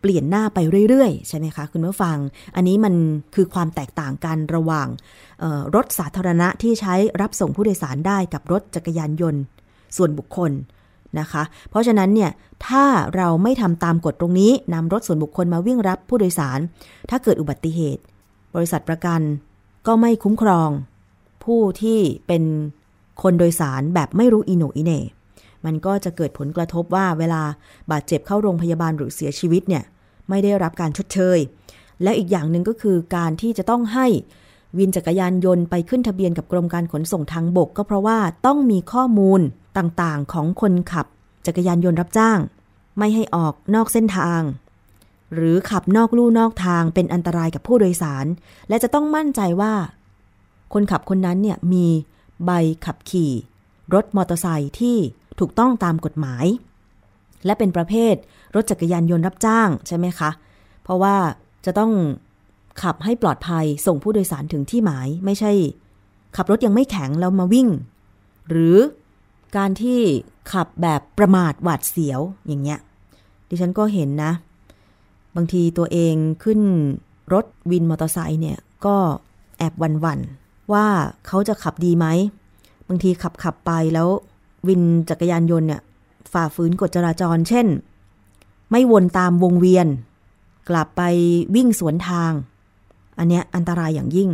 [0.00, 2.16] เปลี่ยนหน้าไปเรื่อยๆ ใช่ไหมคะคุณผู้ฟัง
[2.54, 2.94] อันนี้มัน
[3.34, 4.88] คือความแตกต่างกันระหว่าง
[5.74, 9.42] รถสาธารณะที่ใช้รับส่งผู้โดยสารได้กับรถจักรยานยนต์
[9.96, 10.52] ส่วนบุคคล
[11.18, 12.30] นะคะ เพราะฉะนั้นเนี่ย
[12.66, 12.84] ถ้า
[13.16, 16.58] เราไม่ทำตามกฎตรงนี้นำรถส่วนบุคคลมาวิ่งรับผู้โดยสาร
[17.10, 18.02] ถ้าเกิดอุบัติเหตุ
[18.54, 19.20] บริษัทประกัน
[19.86, 20.70] ก็ไม่คุ้มครอง
[21.44, 22.42] ผู้ที่เป็น
[23.22, 25.00] คนโดยสารแบบไม่รู้อิโนอิเน่
[25.64, 27.42] มันก็จะเกิดผลกระทบว่าเวลา
[27.90, 29.84] บาดเจ็บเข้าโรงพยาบาลหรือเสียชีวิตเนี่ย
[30.28, 31.38] ไม่ได้รับการชดเชย
[32.02, 34.06] และอีกอย่างหนึ่งก็คือการที่จะต้องให้
[34.78, 39.40] วินจักรยานยนต์ไปขึ้นทะเบียนกับกรมการขนส่งทางบก ก็เพราะว่าต้องมีข้อมูล
[39.78, 41.06] ต่างๆ ของคนขับ
[41.46, 42.38] จักรยานยนต์รับจ้าง
[42.98, 44.40] ไม่ให้ออกนอกเส้นทาง
[45.34, 48.26] หรือขับนอกลู่นอกทางเป็นอันตรายกับผู้โดยสาร
[48.68, 49.74] และจะต้องมั่นใจว่า
[50.72, 51.86] คนขับคนนั้นเนี่ยมี
[52.44, 52.50] ใบ
[52.86, 53.32] ขับขี่
[53.94, 54.96] รถมอเตอร์ไซค์ที่
[55.38, 56.46] ถูกต้องตามกฎหมาย
[57.46, 58.14] และเป็นประเภท
[58.54, 60.30] รถจักรยานยนต์รับจ้างใช่ไหมคะ
[60.82, 61.16] เพราะว่า
[61.66, 61.92] จะต้อง
[62.82, 65.52] ขับให้ปลอดภัยส่งผู้โดยสารถึงที่หมายไม่ใช่
[66.36, 67.68] ขับรถยังไม่แข็งแล้วมาวิ่ง
[68.48, 68.76] หรือ
[69.56, 70.00] การที่
[70.52, 72.78] ขับแบบประมาทหวาดเสียวอย่างเงี้ย
[73.48, 74.32] ดิฉันก็เห็นนะ
[75.36, 76.60] บางทีตัวเองขึ้น
[77.32, 78.96] รถวินมอเตอร์ไซค์เนี่ย ก็
[79.58, 80.18] แอบวันวัน
[80.72, 80.86] ว่า
[81.26, 82.06] เขาจะขับดีไหม
[82.88, 84.08] บางทีขับขับไปแล้ว
[84.68, 85.82] วินจักรยานยนต์เนี่ย
[86.32, 87.66] ฝ่าฝืนกฎจราจร เช่น
[88.70, 89.86] ไม่วนตามวงเวียน
[90.68, 91.02] กลับไป
[91.54, 92.32] วิ่งสวนทาง
[93.20, 94.30] อันเนี้ยอันตรายอย่างยิ่ง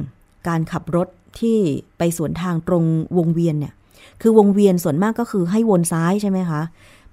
[0.48, 1.08] การขับรถ
[1.40, 1.58] ที่
[1.98, 2.84] ไปสวนทางตรง
[3.18, 3.74] วงเวียนเนี่ย
[4.22, 6.62] คือวงเวียนส่วนมากก็คือให้วนซ้ายใช่ไหมคะ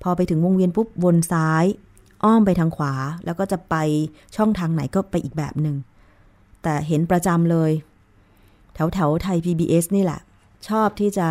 [0.01, 1.65] พอไปถึงวงเวียนปุ๊บวนซ้าย
[2.23, 2.93] อ้อมไปทางขวา
[3.25, 3.75] แล้วก็จะไป
[4.35, 5.77] ช่องทางไหนก็ไปอีกแบบหนึง่ง
[6.63, 7.71] แต่เห็นประจำเลย
[8.73, 10.19] แถวแถวไทย PBS นี่แหละ
[10.67, 11.27] ชอบที่จะ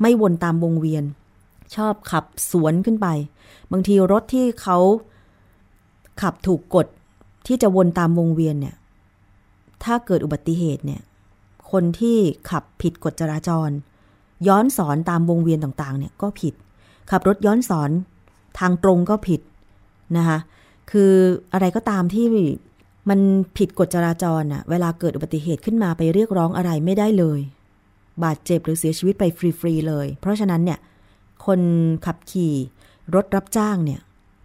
[0.00, 1.04] ไม่วนตามวงเวียน
[1.76, 3.08] ชอบขับสวนขึ้นไป
[3.72, 4.78] บางทีรถที่เขา
[6.22, 6.86] ขับถูกกฎ
[7.46, 8.74] ที่จะวนตามวงเวียนเนี่ย
[9.84, 11.02] ถ้าเกิดอุบัติเหตุเนี่ย
[11.70, 12.18] คนที่
[12.50, 13.70] ขับผิดกฎจราจร
[14.48, 16.54] ย้อนสอนตามวงเวียนต่างๆ เนี่ยก็ผิด
[17.10, 17.90] ขับรถย้อนสอน
[18.58, 19.40] ทางตรงก็ผิด
[20.16, 20.38] นะคะ
[20.90, 21.12] คือ
[21.52, 22.26] อะไรก็ตามที่
[23.08, 23.20] มัน
[23.58, 27.40] ผิดกฎจราจรน่ะ เวลาเกิดอุบัติเหตุขึ้นมาไปเรียกร้องอะไรไม่ได้เลย
[28.24, 29.24] บาดเจ็บหรือเสียชีวิตไป
[29.60, 30.78] ฟรีๆเลย เพราะฉะนั้นเนี่ย
[31.46, 31.60] คน
[32.06, 32.54] ขับขี่
[33.14, 34.00] รถรับจ้างเนี่ย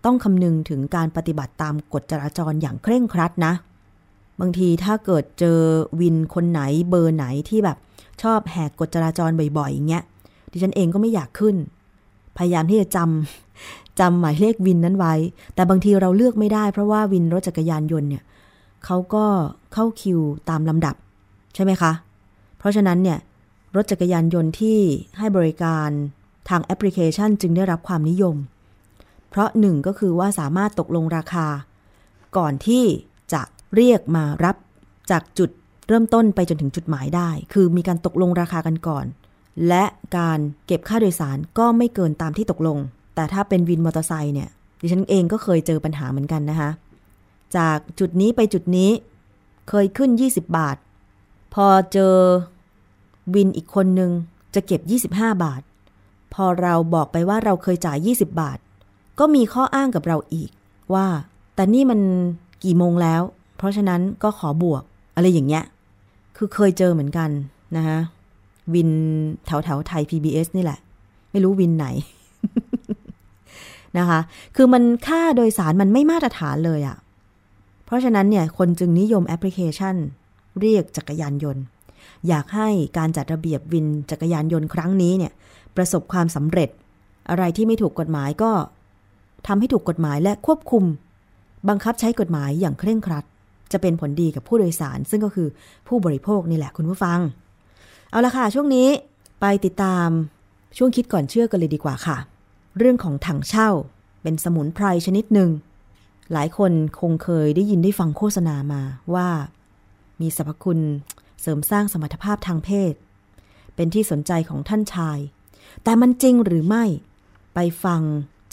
[0.05, 3.53] ต้องคำนึงถึงการปฏิบัติตามกฎจราจรอย่างเคร่งครัดนะ
[4.41, 5.59] บางทีถ้าเกิดเจอ
[5.99, 7.77] วินคนไหนเบอร์ไหนที่แบบ
[8.21, 10.03] ชอบแหกกฎจราจรบ่อยๆอย่างเงี้ย
[10.51, 11.55] ดิฉันเองก็ไม่อยากขึ้น
[12.37, 15.13] พยายามที่จะจำจำหมายเลขวินนั้นไว้
[15.55, 18.23] แต่บางทีเราเลือกไม่ได้เพราะว่าวินรถจักรยานยนต์เนี่ย
[18.85, 19.25] เขาก็
[19.73, 20.19] เข้าคิว
[20.49, 20.95] ตามลำดับ
[21.55, 21.91] ใช่ไหมคะ
[22.57, 23.19] เพราะฉะนั้นเนี่ย
[23.75, 24.79] รถจักรยานยนต์ที่
[25.17, 25.89] ให้บริการ
[26.49, 28.35] ทางแอปพลิเคชันจึงได้รับความนิยม
[29.29, 31.47] เพราะหนึ่งก็คือว่าสามารถตกลงราคา
[32.37, 32.83] ก่อนที่
[33.75, 34.55] เรียกมารับ
[35.11, 35.49] จากจุด
[35.87, 39.05] เริ่มต้นไปจนถึงจุดหมายได้ คือมีการตกลงราคากันก่อน
[39.67, 39.83] และ
[40.17, 42.77] การเก็บค่าโดยสารก็ไม่เกินตามที่ตกลง
[43.15, 44.49] แต่ถ้าเป็นวินมอเตอร์ไซค์เนี่ย
[44.81, 46.69] ดิฉันเองก็เคยเจอปัญหาเหมือนกันนะคะ
[47.57, 48.91] จากจุดนี้ไปจุดนี้
[49.69, 50.77] เคยขึ้น 20 บาท
[51.53, 52.15] พอเจอ
[53.33, 54.11] วินอีกคนนึง
[54.55, 55.61] จะเก็บ 25 บาท
[56.33, 58.57] พอเราบอกไปว่าเราเคยจ่าย 20 บาท
[59.19, 60.49] ก็มีข้ออ้างกับเราอีก
[60.93, 61.07] ว่า
[61.55, 61.99] แต่นี่มัน
[62.63, 63.21] กี่โมงแล้ว
[63.57, 64.83] เพราะฉะนั้นก็ขอบวก
[65.15, 65.63] อะไรอย่างเงี้ย
[66.37, 67.29] คือเคยเจอเหมือนกัน
[67.75, 67.97] นะคะ
[68.73, 68.89] วิน
[69.45, 70.79] แถวแถวไทย PBS นี่แหละ
[71.31, 71.87] ไม่รู้วินไหน
[73.97, 74.19] นะคะ
[74.55, 76.97] คือมันค่าโดยสารมันไม่มาตรฐานเลยอะ่ะ
[77.85, 79.95] เพราะฉะนั้นเนี่ย คนจึงนิยมแอปพลิเคชัน
[80.61, 81.63] เรียกจักรยานยนต์
[82.27, 85.33] อยากให้การจัดระเบียบวินจักรยานยนต์ครั้งนี้เนี่ย
[85.75, 86.69] ประสบความสำเร็จ
[87.29, 88.51] อะไรที่ไม่ถูกกฎหมายก็
[89.47, 90.83] ทำให้ถูกกฎหมายและควบคุม
[91.69, 93.25] บังคับใช้กฎหมายอย่างเคร่งครัด
[93.71, 95.47] จะเป็นผลดีกับผู้โดยสาร ซึ่งก็คือ
[95.87, 97.19] ผู้บริโภคนี่แหละคุณผู้ฟัง
[98.09, 98.87] เอาละค่ะ ช่วงนี้
[99.41, 100.07] ไปติดตาม
[100.77, 102.17] ช่วงคิดก่อนเชื่อกันเลยดีกว่าค่ะ
[102.77, 103.69] เรื่องของถังเช่า
[104.21, 105.49] เป็นสมุนไพรชนิดหนึ่ง
[106.33, 108.81] หลายคนคงเคยได้ยินได้ฟังโฆษณามา
[109.13, 109.29] ว่า
[110.21, 110.79] มีสรรพคุณ
[111.41, 112.93] เสริมสร้างสมรรถภาพทางเพศ
[113.75, 115.19] เป็นที่สนใจของท่านชาย
[115.83, 116.83] แต่มันจริงหรือไม่
[117.53, 118.01] ไปฟัง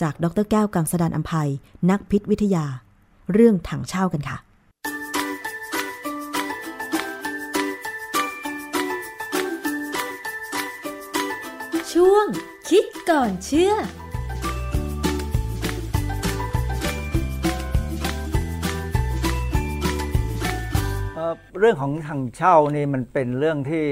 [0.03, 1.51] จากดรแก้วกังสดานอัมภัย
[1.91, 2.65] นักพิษวิทยา
[3.33, 4.39] เรื่องถังเช่ากันค่ะ
[11.99, 12.27] ช่วง
[12.69, 13.73] คิดก่อนเชื่อ
[21.59, 23.87] เรื่องของถังเช่านี่มันเป็นเรื่องที่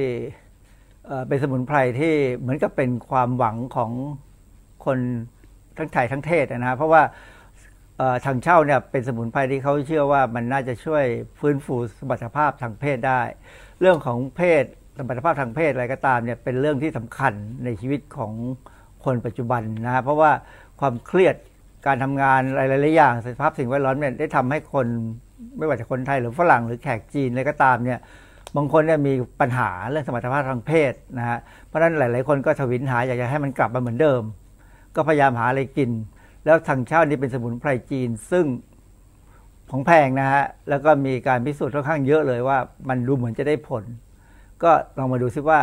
[1.29, 3.93] เป็นสมุนไพรที่เหมือนกับเป็นความหวังของ
[4.85, 4.99] คน
[5.77, 7.03] ทั้งไทยทั้งเทศนะฮะเพราะว่า
[7.97, 11.05] เอ่อถังเช่าเนี่ยเป็นสมุนไพรที่เขาเชื่อว่ามันน่าจะช่วย
[11.41, 13.23] ฟื้นฟูสมรรถภาพทางเพศได้
[13.81, 14.65] เรื่องของเพศ
[15.01, 17.33] สมรรถภาพทางเพศอะไรก็ตามเนี่ยเป็นเรื่องที่สำคัญ
[17.65, 18.33] ในชีวิตของ
[19.05, 20.31] คนปัจจุบันนะฮะเพราะว่า
[20.81, 21.37] ความเครียด
[21.87, 24.87] การทำงานหลายๆอย่างสภาพสิ่งแวดล้อมเนี่ยได้ทำให้คน
[25.59, 27.99] ไม่ว่าจะคนไทยหรือฝรั่งหรือแขกจีนอะไรก็ตามเนี่ย
[28.57, 34.23] บางคนเนี่ยมีปัญหาเรื่องสมรรถภาพทางเพศนะฮะเพราะฉะนั้นหลาย ๆ คนก็ทวินหาอยากจะให้มันกลับมาเหมือนเดิม
[34.95, 35.91] ก็พยายามหาอะไรกิน
[36.45, 38.47] แล้วทางเช่านี่เป็นสมุนไพรจีนซึ่ง
[39.71, 42.59] ของแพงนะฮะแล้วก็มีการพิสูจน์ค่อนข้างเยอะเลยว่า
[42.89, 43.85] มันดูเหมือนจะได้ผล
[44.63, 45.61] ก็ลองมาดูซิว่า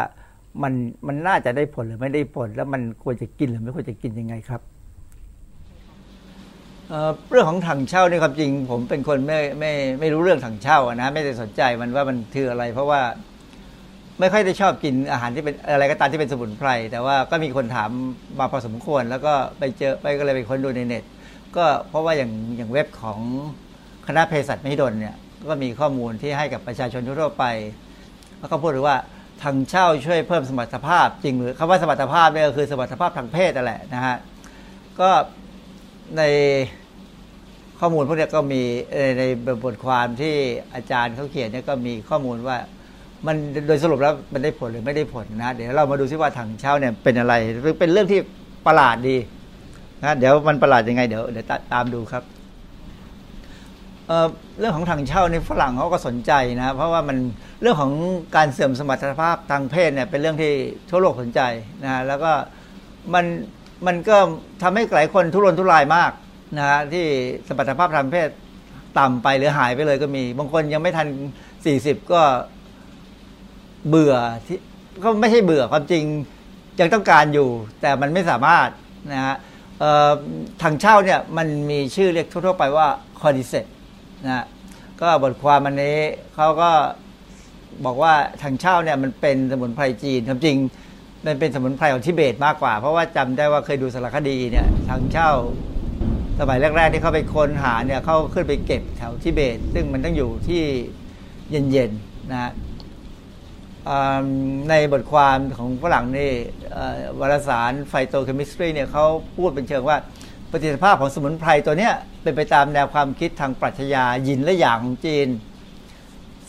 [0.63, 0.73] มัน
[1.07, 4.61] มันน่าจะได้ผลหรือไม่ได้ผล แล้วมันควรจะกินหรือไม่ควรจะกินยังไงครับ
[7.31, 13.01] เรื่องของถังเช่านี่ความจริง ผมเป็นคนไม่ไม่ไม่รู้เรื่องถังเช่านะไม่ได้สนใจมันว่ามันคืออะไร เพราะว่า
[14.19, 17.89] ไม่ค่อยได้ชอบกินอาหารที่เป็นอะไรก็ตามที่เป็นสมุนไพร แต่ว่าก็มีคนถาม
[18.39, 21.03] มาพอสมควร แล้วก็ไปเจอไปก็เลยไปค้นดูในเน็ต
[21.57, 23.19] ก็เพราะว่าอย่างอย่างเว็บของ
[24.07, 25.15] คณะเภสัชมหิดลเนี่ย
[25.49, 27.45] ก็มีข้อมูลที่ให้กับประชาชนทั่วไป
[28.39, 28.97] แล้วก็พูดถึงว่า
[29.43, 34.15] ทางเช่าช่วยเพิ่มสมรรถภาพจริงหรือคำว่าสมรรถภาพเนี่ยก็คือสมรรถภาพทางเพศนั่นแหละนะฮะ
[34.99, 35.09] ก็
[36.17, 36.23] ใน
[37.79, 38.61] ข้อมูลพวกนี้ก็มี
[39.19, 39.23] ใน
[39.63, 40.35] บทความที่
[40.75, 42.57] อาจารย์เขาเขียนเนี่ยก็มีข้อมูลว่า
[43.27, 43.35] มัน
[43.67, 47.33] โดยสรุปแล้วมันได้ผลหรือไม่ได้ผลนะเดี๋ยวเรามาดูซิว่าถังเช่าเนี่ยเป็นอะไร
[47.79, 48.19] เป็นเรื่องที่
[48.67, 49.17] ประหลาดดี
[50.03, 52.23] นะเดี๋ยวมันประหลาดยังไงเดี๋ยวเดี๋ยวตามดูครับ
[54.59, 57.17] เรื่องของถังเช่าในฝรั่งเขาก็สนใจนะเพราะว่ามัน
[57.61, 57.91] เรื่องของ
[58.35, 60.53] การเสื่อมสมรรถภาพทางเพศเนี่ยเป็นเรื่องที่
[60.89, 61.41] ทั่วโลกสนใจ
[61.83, 62.31] นะแล้วก็
[63.13, 63.25] มัน
[63.87, 64.17] มันก็
[64.63, 66.11] ทำให้หลายคนทุรนทุรายมาก
[66.57, 67.05] นะฮะที่
[67.47, 68.29] สมรรถภาพทางเพศ
[68.99, 71.07] ต่ำไปหรือหายไปเลยก็มี บางคนยังไม่ทัน
[71.59, 72.21] 40ก็
[73.89, 74.15] เบื่อ
[74.47, 74.59] ที่
[75.03, 76.03] ก็ไม่ใช่เบื่อความจริง
[76.79, 77.49] ยังต้องการอยู่
[77.81, 78.69] แต่มันไม่สามารถ
[79.13, 79.35] นะฮะ
[80.61, 82.87] ทางเช่าเนี่ยมันมีชื่อเรียกทั่วๆไปว่า
[83.21, 83.65] คอดิเซต
[84.25, 84.45] นะ
[85.01, 85.97] ก็บทความอันนี้
[86.35, 86.71] เขาก็
[87.85, 90.57] บอกว่าทางเช่าเนี่ยมันเป็นสมุนไพรจีนความจริง
[91.25, 95.31] มันเป็นสมุนไพรของทิเบตมากกว่า เพราะว่าจำได้ว่าเคยดูสารคดีเนี่ยทางเช่า
[96.39, 100.63] สมัยแรก ๆ ที่เขาไปค้นหาเนี่ยเขาขึ้นไปเก็บแถวทิเบต ซึ่งมันต้องอยู่ที่
[101.49, 102.51] เย็นๆนะ
[104.69, 106.31] ในบทความของฝรั่งนี่
[107.19, 109.05] วารสารไฟโตเคมิสตรีเนี่ยเขา
[109.37, 109.97] พูดเป็นเชิงว่า
[110.51, 111.93] ประสิทธิภาพของสมุนไพรตัวเนี้ย
[112.27, 115.27] เป็นไปตามแนวความคิดทางปรัชญายินและหยางของจีน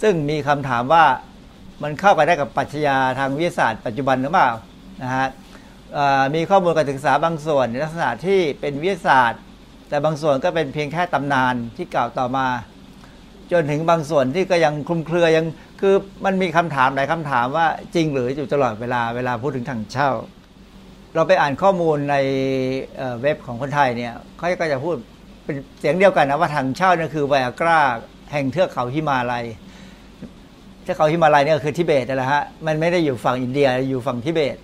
[0.03, 1.05] ซึ่งมีคำถามว่า
[1.83, 4.51] มันเข้าไปได้กับปรัชญาทางวิทยาศาสตร์ปัจจุบันหรือเปล่า
[5.03, 5.27] นะฮะ
[6.35, 9.41] มีข้อมูลการศึกษาบางส่วนในลักษณะที่เป็นวิทยาศาสตร์
[9.89, 12.47] แต่บางส่วนก็เป็นเพียงแค่ตำนานที่กล่าวต่อมา
[13.53, 15.47] จนถึงบางส่วนที่ก็ยังคลุมเครือยัง
[15.81, 20.11] คือมันมีคำถามหลายคำถามว่าจริงหรืออยู่ตลอดเวลาเวลาพูดถึงถังเช่า
[21.15, 22.17] เราไปอ่านข้อมูลใน
[22.97, 24.97] เอ่อเว็บของคนไทยเนี่ยเขาก็จะพูด
[25.49, 27.81] เป็นเสียงเดียวกันนะว่าถังเช่าเนี่ยคือไวอากรา
[28.33, 29.45] แห่งเทือกเขาฮิมาลัย
[30.83, 34.57] เทือกเขาฮิมาลัยเนี่ยคือทิเบตนั่นแหละฮะมันไม่ได้อยู่ฝั่งอินเดียอยู่ฝั่งทิเบต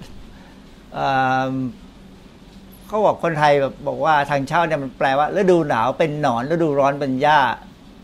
[2.86, 7.38] เขาบอกคนไทยแบบบอกว่าทางเช่าเนี่ยมันแปลว่าฤดูหนาวเป็นหนอนฤดูร้อนเป็นหญ้า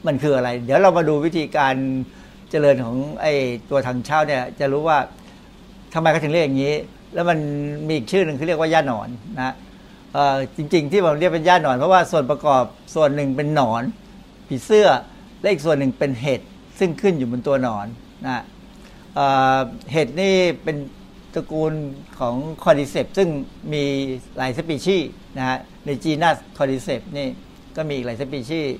[0.07, 1.75] มันคืออะไร เดี๋ยวเรามาดูวิธีการ
[2.51, 3.33] เจริญของไอ้
[3.71, 4.99] ตัวทางเช่าเนี่ยจะรู้ว่า
[5.95, 6.75] ทำไมเขาถึงเรียกอย่างนี้
[7.14, 7.38] แล้วมัน
[7.87, 9.55] มีอีกชื่อหนึ่งคือเรียกว่าหญ้าหนอนนะ
[10.57, 13.83] จริง ๆ ที่ผมเรียกเป็นหญ้าหนอน เพราะว่าส่วนประกอบส่วนหนึ่งเป็นหนอน
[14.49, 14.88] ผีเสื้อ
[15.40, 16.40] และอีกส่วนหนึ่งเป็นเห็ด
[16.79, 17.87] ซึ่งขึ้นอยู่บนตัวหนอน
[18.27, 18.42] นะ
[19.92, 20.77] เห็ดนี่เป็น
[21.35, 21.73] ตระกูล
[22.18, 23.29] ของคอร์ดิเซปซึ่ง
[23.73, 23.85] มี
[24.37, 27.29] หลายสปีชีส์นะฮะใน genus Cordyceps นี่
[27.77, 28.75] ก็มีอีกหลายสปีชีส์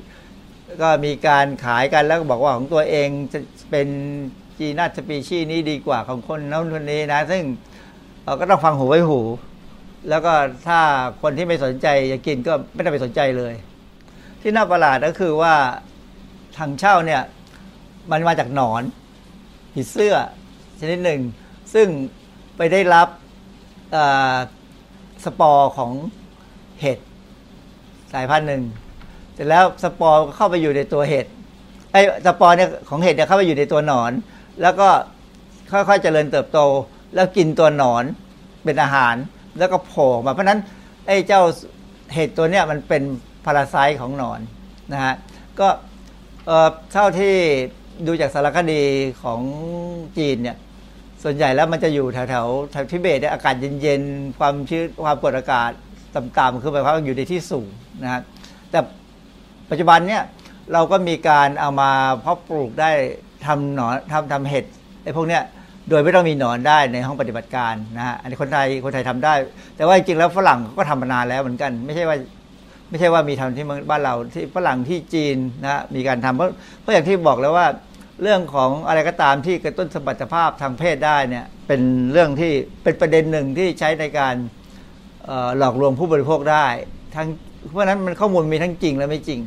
[0.83, 3.39] ก็มีการขายกันแล้วก็บอกว่าของตัวเองจะ
[3.71, 3.89] เป็น
[4.59, 7.43] genus สปีชีส์นี้ดีกว่าของคนนั้นคนนี้นะ ซึ่ง
[8.23, 9.21] เอ่อก็ต้องฟังหูไว้หู
[10.09, 10.33] แล้วก็
[10.69, 10.81] ถ้า
[11.23, 13.55] คนที่ไม่สนใจจะกินก็ไม่ต้องไปสนใจเลย
[14.41, 15.55] ที่น่าประหลาดก็คือว่า
[16.57, 17.23] ถั่งเช่าเนี่ย
[18.11, 18.83] มันมาจากหนอน
[19.75, 20.15] ผีเสื้อ
[20.81, 21.21] ชนิดหนึ่ง
[21.75, 21.87] ซึ่ง
[22.57, 23.09] ไปได้รับ
[25.25, 25.93] สปอร์ของ
[26.81, 26.99] เห็ด
[28.13, 28.63] สายพันธุ์หนึ่ง
[29.35, 31.27] เสร็จแล้วสปอร์เข้าไปอยู่ในตัวเห็ด
[31.93, 34.13] ไอ้สปอร์เนี่ยของเห็ดเนี่ยเข้าไปอยู่ในตัวหนอน
[34.63, 34.89] แล้วก็
[35.73, 36.59] ค่อยๆเจริญเติบโต
[37.15, 38.05] แล้วกินตัวหนอน
[38.65, 39.15] เป็นอาหาร
[39.59, 40.61] แล้วก็โผล่มา เพราะนั้น
[41.07, 41.43] ไอ้เจ้า
[42.15, 43.03] เห็ดตัวเนี้ยมันเป็น
[43.45, 44.41] parasite ของหนอน
[44.93, 45.15] นะฮะ
[45.61, 45.69] ก็
[46.93, 47.35] เท่าที่
[48.07, 48.83] ดูจากสารคดี
[49.23, 49.41] ของ
[50.19, 50.57] จีนเนี่ย
[51.23, 55.71] ส่วนใหญ่แล้วมันจะอยู่แถวแถวแถวทิเบตอากาศเย็นๆ ความชื้นความกดอากาศ
[56.17, 57.69] ต่ำๆคือหมายความว่าอยู่ในที่สูง
[58.03, 58.21] นะฮะ
[58.71, 58.79] แต่
[59.71, 60.23] ปัจจุบันเนี่ย
[60.73, 62.91] เราก็มีการเอามาเพาะปลูกได้
[63.47, 64.65] ทำหนอนทำทำเห็ด
[65.03, 65.43] ไอ้พวกเนี้ย
[65.91, 69.35] โดยไม่ต้องมีหนอนได้ในห้องปฏิบัติการนะฮะอันนี้คนไทยคนไทยทำได้
[69.77, 72.17] แต่ว่าจริงๆแล้วฝรั่งเขาก็ทำมานานแล้วเหมือนกัน ไม่ใช่ว่า
[72.91, 76.49] ไม่ใช่ว่ามีทำที่บ้านเราที่ฝรั่งที่จีนนะฮะมีการทำเพราะ
[76.81, 77.67] เพราะอย่างที่บอกแล้วว่า
[78.23, 81.81] เรื่องของอะไรก็ตามที่กระตุ้นสมรรถภาพทางเพศได้เนี่ยเป็น
[82.13, 84.35] เรื่องที่เป็นประเด็นหนึ่งที่ใช้ในการ
[85.59, 86.67] หลอกลวงผู้บริโภคได้
[87.15, 87.27] ทั้ง
[87.69, 89.41] เพราะนั้นมันข้อมูลมีทั้งจริงและไม่จริง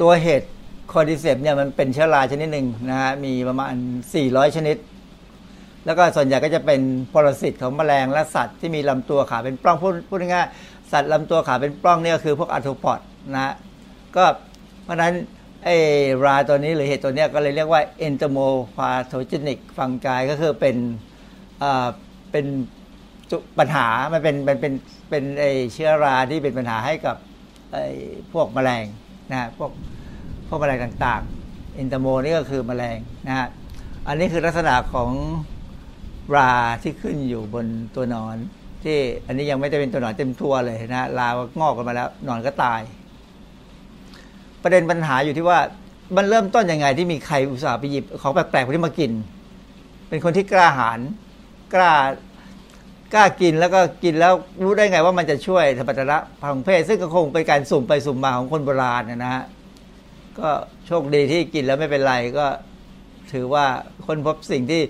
[0.00, 0.42] ตัวเห็ด
[0.92, 3.74] Cordyceps เนี่ยมันเป็นเชื้อราชนิดหนึ่งนะฮะมีประมาณ
[4.14, 4.76] 400 ชนิด
[5.86, 6.80] แล้วก็ส่วนใหญ่ก็จะเป็น
[7.14, 10.46] ปรสิตของแมลงและสัตว์ที่มีลำตัวขาเป็นปล้องพูดพูดง่าย
[10.92, 13.00] สัตว์ลำตัวขาเป็นปล้องเนี่ยก็คือพวกอาร์โทปอด
[13.34, 13.54] นะฮะ
[14.16, 14.24] ก็
[14.84, 15.12] เพราะนั้น
[15.64, 15.76] ไอ้
[16.24, 20.76] ราตัวนี้หรือเห็ดตัวนี้ก็เลยเรียกว่า entomopathogenic fungi ก็คือเป็น
[21.60, 21.86] เอ่อ
[22.32, 22.46] เป็น
[23.58, 24.72] ปัญหา มันเป็นเป็นเป็น
[25.10, 27.16] เป็นไอ้เชื้อราที่เป็นปัญหาให้กับ
[27.72, 27.86] ไอ้
[28.32, 28.84] พวกแมลง
[29.30, 29.70] นะฮะพวก
[30.52, 33.48] วกแมลงต่างๆเอนโตโมนี่ก็คือแมลงนะฮะ
[34.08, 35.10] อันนี้คือลักษณะของ
[36.36, 38.36] ราที่ขึ้นอยู่บนตัวนอน
[38.82, 42.80] ที่อันนี้ยังไม่ได้เป็นตัวนอนเต็มตัวเลยนะลาวงอกกันมาแล้วนอนก็ตาย
[44.62, 45.58] ประเด็นปัญหาอยู่ที่ว่า
[46.16, 49.12] มันเริ่มต้นยังไงที่มีใครอุตส่าห์ไปหยิบของแปลกๆพวกนี้มากิน
[50.08, 50.98] เป็นคนที่กล้าหาญ
[51.74, 51.92] กล้า
[53.14, 54.32] กล้ากินแล้วก็กินแล้ว
[54.64, 59.44] รู้ได้ไงว่ามันจะช่วยสมรรถนะทางเพศซึ่งก็คงเป็นการสุ่มไปสุ่มมาของคนโบราณนะฮะ
[60.40, 60.50] ก็
[60.86, 62.46] โชคดีที่กินแล้วไม่เป็นไรก็
[63.32, 63.66] ถือว่า
[64.06, 64.82] คนพบสิ่งที่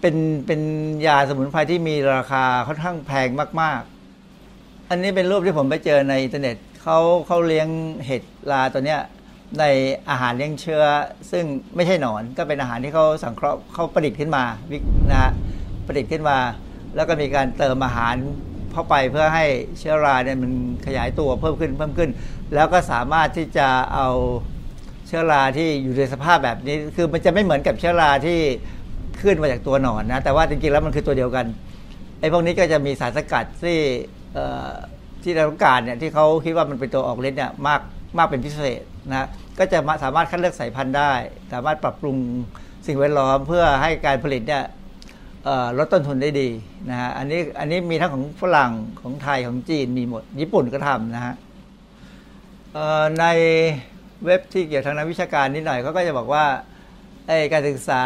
[0.00, 0.16] เป็น
[0.46, 0.60] เป็น
[1.06, 3.28] ยาสมุนไพรที่มีราคาค่อนข้างแพง
[3.60, 3.80] มาก
[4.34, 7.68] ๆ อันนี้เป็นรูปที่ผมไปเจอในอินเทอร์เน็ตเขาเขาเลี้ยง
[8.06, 9.00] เห็ดลาตัวเนี้ย
[9.58, 9.64] ใน
[10.10, 10.82] อาหารเลี้ยงเชื้อ
[11.30, 11.44] ซึ่ง
[11.76, 14.78] ไม่ใช่หนอนก็เป็นอาหารที่เขาสังเคราะห์เขาประดิษฐ์ขึ้นมาวิ
[15.10, 15.32] นะฮะ
[15.86, 16.38] ประดิษฐ์ขึ้นมา
[16.94, 18.14] แล้วก็มีการเติมอาหาร
[18.72, 19.44] เข้าไปเพื่อให้
[19.78, 20.52] เชื้อราเนี่ยมัน
[20.86, 22.10] ขยายตัวเพิ่มขึ้นเพิ่มขึ้น
[22.54, 24.08] แล้วก็สามารถที่จะเอา
[25.10, 28.38] เชื้อราที่อยู่ในสภาพแบบนี้ คือมันจะไม่เหมือนกับเชื้อราที่
[29.22, 31.46] ขึ้นมาจากตัวหนอนนะ แต่ว่าจริงๆแล้วมันคือตัวเดียวกัน
[32.20, 33.78] ไอ้พวกนี้ก็จะมีสารสกัดที่
[35.22, 37.80] ที่เราต้องการเนี่ยที่เขาคิดว่ามันเป็นตัวออกฤทธิ์เนี่ยมาก
[38.18, 41.12] มากเป็นพิเศษนะก็จะาสามารถคัดเลือกสายพันธุ์ได้
[41.52, 42.16] สามารถปรับปรุง
[42.86, 44.64] สิ่งแวดล้อมเพื่อให้การผลิตเนี่ย
[45.78, 46.48] ลดต้นทุนได้ดี
[46.90, 51.34] นะฮะอันนี้อันนี้มีทั้งของฝรั่งของไทยของจีนมีหมด ญี่ปุ่นก็ทำนะฮะ
[53.20, 53.24] ใน
[54.24, 56.44] เว็บที่เกี่ยวทางนักวิชาการนิดหน่อยเขาก็จะบอกว่า
[57.26, 58.02] ไอการศึกษา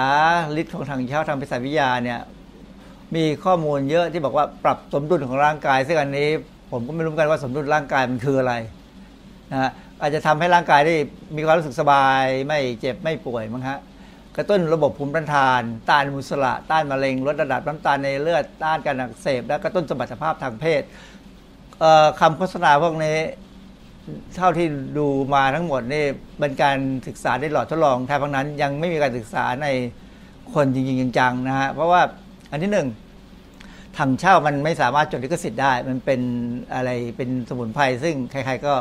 [0.60, 2.20] ฤทธิ์ของทางเช่าทางภาษาวิทยาเนี่ย
[3.16, 6.28] มีข้อมูลเยอะที่บอกว่าปรับสมดุลของร่างกายซึ่งอันนี้
[6.70, 8.54] ผมก็ไม่รู้เหมือนกันว่าสมดุลร่างกายมันคืออะไร
[9.52, 10.94] นะฮะอาจจะทำให้ร่างกายได้
[11.36, 13.78] มีความรู้สึกสบาย ไม่เจ็บไม่ป่วยมั้งฮะ
[14.36, 20.82] กระตุ้นระบบภูมิต้านทาน ต้านอนุมูลอิสระต้านมะเร็งลดระดับน้ำตาลในเลือดต้านการอักเสบ และกระตุ้นสมรรถภาพทางเพศ
[21.80, 23.18] เอ่อคำโฆษณาพวกนี้
[24.36, 24.66] เท่าที่
[24.98, 26.04] ดูมาทั้งหมดนี่
[26.38, 29.68] เป็นการศึกษาในหลอดทดลองแทบทั้งนั้น ยังไม่มีการศึกษาใน
[30.54, 32.02] คนจริงๆจังๆนะฮะเพราะว่า
[32.50, 32.88] อันที่หนึ่ง
[33.98, 36.20] ถังเช่ามันไม่สามารถจดลิขสิทธิ์ได้ มันเป็น
[36.74, 38.74] อะไรเป็นสมุนไพรซึ่งใครๆก็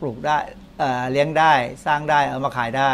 [0.00, 0.38] ปลูกได้
[0.78, 1.52] เเลี้ยงได้
[1.86, 2.92] สร้างได้เอามาขายได้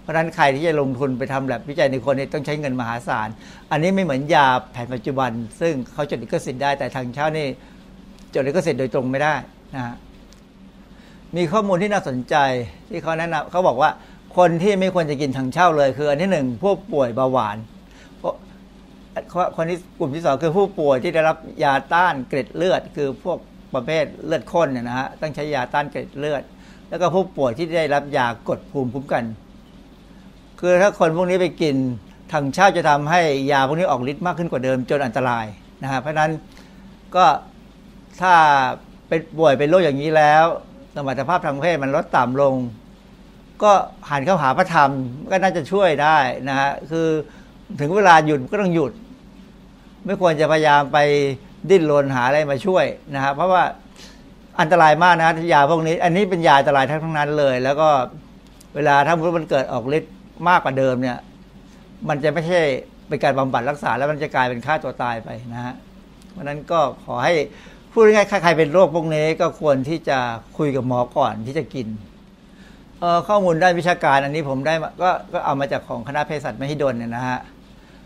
[0.00, 3.28] เพราะฉะนั้นใครที่จะลงทุนไปทำแบบวิจัยในคนนี่ต้องใช้เงินมหาศาล
[3.70, 7.46] อันนี้ไม่เหมือนยาแผนปัจจุบัน ซึ่งเขาจดลิขสิทธิ์ได้แต่ถังเช่านี่
[8.34, 9.34] จดลิขสิทธิ์โดยตรงไม่ได้
[9.74, 9.94] นะฮะ
[11.36, 12.36] มีข้อมูลที่น่าสนใจ
[12.90, 13.90] ที่เขาแนะนำเขาบอกว่า
[14.36, 17.56] คนที่ไม่ควรจะกินถังเช่าเลย คืออันที่หนึ่งผู้ป่วยเบาหวาน
[19.56, 23.38] คนที่กลุ่มที่สองคือผู้ป่วยที่ได้รับยาต้านเกล็ดเลือด คือพวก
[23.74, 26.42] ประเภทเลือดข้นเนี่ยนะฮะต้องใช้ยาต้านเกล็ดเลือด
[26.88, 29.24] แล้วก็ผู้ป่วยที่ได้รับยากดภูมิคุ้มกัน
[30.60, 31.76] คือถ้าคนพวกนี้ไปกิน
[32.32, 33.20] ถังเช่าจะทำให้
[33.52, 35.46] ยาพวกนี้ออกฤทธิ์มากขึ้นกว่าเดิมจนอันตราย
[35.82, 36.30] นะฮะเพราะฉะนั้น
[37.16, 37.26] ก็
[38.20, 38.34] ถ้า
[39.08, 40.44] เป็นป่วยเป็นโรคอย่างนี้แล้ว
[40.94, 42.54] สมรรถภาพทางเพศมันลดต่ำลง
[43.62, 43.72] ก็
[44.10, 44.90] หันเข้าหาพระธรรม
[45.30, 46.18] ก็น่าจะช่วยได้
[46.48, 47.08] นะฮะคือ
[47.80, 48.92] ถึงเวลาหยุดก็ต้องหยุด
[50.04, 50.98] ไม่ควรจะพยายามไป
[51.70, 52.84] ดิ้นรนหาอะไรมาช่วย
[53.14, 53.62] นะฮะเพราะว่า
[54.60, 57.88] อันตรายมากนะยาพวกนี้ อันนี้เป็นยาอันตรายทั้งทั้งนั้นเลย แล้วก็
[58.74, 60.14] เวลาถ้ามันเกิดออกฤทธิ์
[60.48, 61.18] มากกว่าเดิมเนี่ย
[62.08, 62.62] มันจะไม่ใช่
[63.08, 65.74] เป็นการบำบัดรักษาแล้วมันจะกลายเป็นฆ่าตัวตายไปนะฮะ
[66.30, 67.34] เพราะฉะนั้นก็ขอให้
[67.96, 70.18] พูดง่ายๆใครเป็นโรคพวกนี้ก็ควรที่จะ
[70.58, 71.86] คุยกับหมอก่อนที่จะกิน
[73.28, 77.38] ข้อมูลด้านวิชาการอันนี้ผมได้ก็ก็เอามาจากของคณะเภสัชมหิดลเนี่ยนะฮะ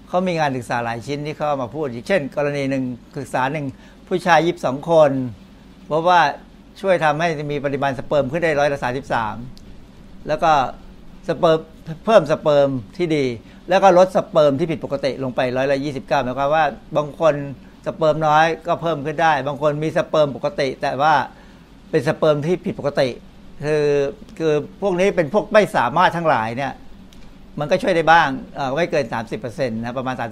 [0.09, 2.85] เขามีงานศึกษาหลายชิ้นที่เขาเอามาพูดอย่างเช่น กรณีหนึ่ง
[3.19, 3.67] ศึกษาหนึ่ง
[4.09, 6.21] ผู้ชายยี่สิบสองคนพบว่า
[6.81, 9.35] ช่วยทำให้มีปริมาณสเปิร์มขึ้นได้ร้อยละสามสิบสาม
[10.29, 10.51] แล้วก็
[11.29, 11.59] สเปิร์ม
[12.05, 13.25] เพิ่มสเปิร์มที่ดี
[13.69, 16.65] แล้วก็ลดสเปิร์มที่ผิดปกติลงไปร้อยละยี่สิบเก้าหมายความว่า
[16.97, 17.35] บางคน
[17.89, 21.15] สเปิร์มน้อยก็เพิ่มขึ้นได้ บางคนมีสเปิร์มปกติ แต่ว่า
[21.91, 23.09] เป็นสเปิร์มที่ผิดปกติ
[23.65, 23.87] คือ
[24.39, 26.73] คือพวกนี้เป็นพวกไม่สามารถทั้งหลายเนี่ย
[27.59, 29.05] มันก็ช่วยได้บ้างเอ่อไม่เกิน
[29.41, 30.25] 30%นะประมาณ 30%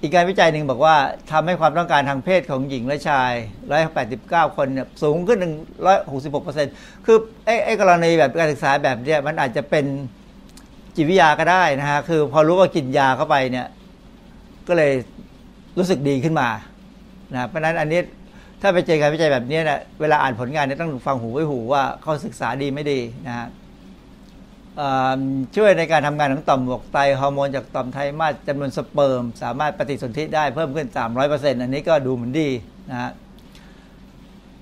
[0.00, 0.96] อีกการวิจัยหนึ่งบอกว่า
[1.30, 3.32] ทำให้ความต้องการทางเพศของหญิงและชาย
[3.94, 5.38] 189 คนเนี่ยสูงขึ้น
[6.02, 9.84] 166%คือไอ้ไอ้กรณีแบบการศึกษาแบบเนี้ยมันอาจจะเป็น
[10.96, 13.66] จิตวิทยาก็ได้นะฮะ คือพอรู้ว่ากินยาเข้าไปเนี่ย
[14.68, 14.92] ก็เลย
[15.78, 16.48] รู้สึกดีขึ้นมา
[17.32, 18.00] นะเพราะนั้นอันนี้
[18.62, 23.48] ถ้าไปเจอการวิจัยแบบนี้นะเวลาอ่านผลงานเนี่ยต้องฟังหูไว้หูว่าเขาศึกษาดีไม่ดีนะฮะ
[25.56, 30.88] ช่วยในการทำงานของต่อมหมวกไตฮอร์โมนจากต่อมไทมาสจำนวนสเปิร์ม สามารถปฏิสนธิได้เพิ่มขึ้น
[31.24, 32.48] 300%อันนี้ก็ดูเหมือนดี
[32.90, 33.10] นะฮะ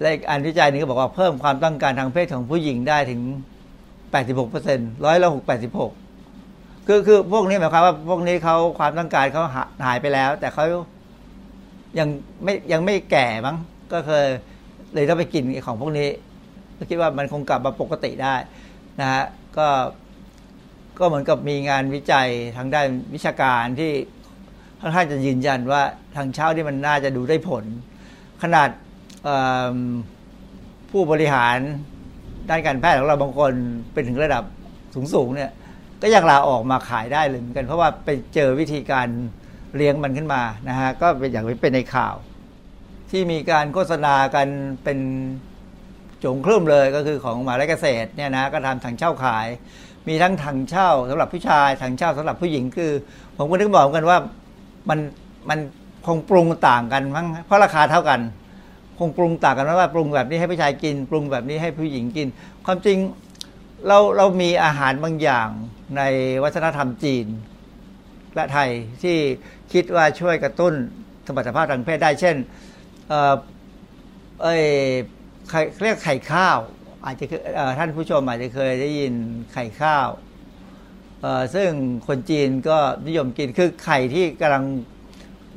[0.00, 3.20] และอีกอันวิจัยนึงก็บอกว่าเพิ่มความต้องการทางเพศของผู้หญิงได้ถึง
[4.12, 5.40] 86%ร้อยละ6
[5.80, 6.05] 86
[6.86, 9.42] คือคือพวกนี้หมายความว่าพวกนี้เขาความต้องการเขา
[9.86, 10.64] หายไปแล้ว แต่เขา
[11.98, 12.08] ยัง
[12.44, 13.56] ไม่ยังไม่แก่มั้ง
[13.92, 14.26] ก็เคย
[14.94, 16.08] เลยต้องไปกินของพวกนี้
[16.76, 18.34] ก็คิดว่ามันคงกลับมาปกติได้
[19.00, 19.24] นะฮะ
[19.58, 19.68] ก็
[20.98, 23.92] ก็เหมือนกับมีงานวิจัยทางด้านวิชาการที่
[24.80, 25.82] ค่อนข้างจะยืนยันว่า
[26.16, 27.64] ทางเช่าที่มันน่าจะดูได้ผล
[28.42, 28.68] ขนาด
[30.90, 31.58] ผู้บริหาร
[32.50, 33.52] ด้านการแพทย์ของเราบางคน
[33.92, 34.42] เป็นถึงระดับ
[35.14, 35.50] สูงๆเนี่ย
[36.02, 39.08] ก็ยังลาออกมาขายได้เลยเหมือนกัน เพราะว่าไปเจอวิธีการ
[39.76, 42.14] เลี้ยงมันขึ้นมานะฮะก็เป็นอย่างที่เป็นในข่าว
[43.10, 44.48] ที่มีการโฆษณากัน
[44.84, 44.98] เป็น
[46.24, 49.46] จงคลื่มเลยก็คือของมหาลัยเกษตรเนี่ยนะก็ทำถังเช่าขาย
[50.08, 52.92] มีทั้งถังเช่าสำหรับผู้ชายถังเช่าสำหรับผู้หญิงคือ
[53.36, 54.18] ผมก็นึกบอกกันว่า
[54.88, 54.98] มัน
[55.48, 55.58] มัน
[56.06, 58.20] คงปรุงต่างกันมั้งเพราะราคาเท่ากัน
[58.98, 62.26] คงปรุงต่างกันว่าปรุงแบบนี้ให้ผู้ชายกิน ปรุงแบบนี้ให้ผู้หญิงกิน
[62.66, 62.98] ความจริง
[63.84, 65.48] เราเรามีอาหารบางอย่าง
[65.96, 66.02] ใน
[66.44, 67.26] วัฒนธรรมจีน
[68.34, 68.70] และไทย
[69.02, 69.16] ที่
[69.72, 70.74] คิดว่าช่วยกระตุ้น
[71.26, 72.36] สมรรถภาพทางเพศได้ เช่น
[73.08, 73.34] เอ่อ
[74.42, 74.64] เอ้ย
[75.82, 76.58] เรียกไข่ข้าว
[77.04, 77.24] อาจจะ
[77.78, 79.14] ท่านผู้ชมอาจจะเคยได้ยิน
[79.52, 80.08] ไข่ข้าว
[81.54, 81.70] ซึ่ง
[82.08, 84.64] คนจีนก็นิยมกินคือไข่ที่กำลัง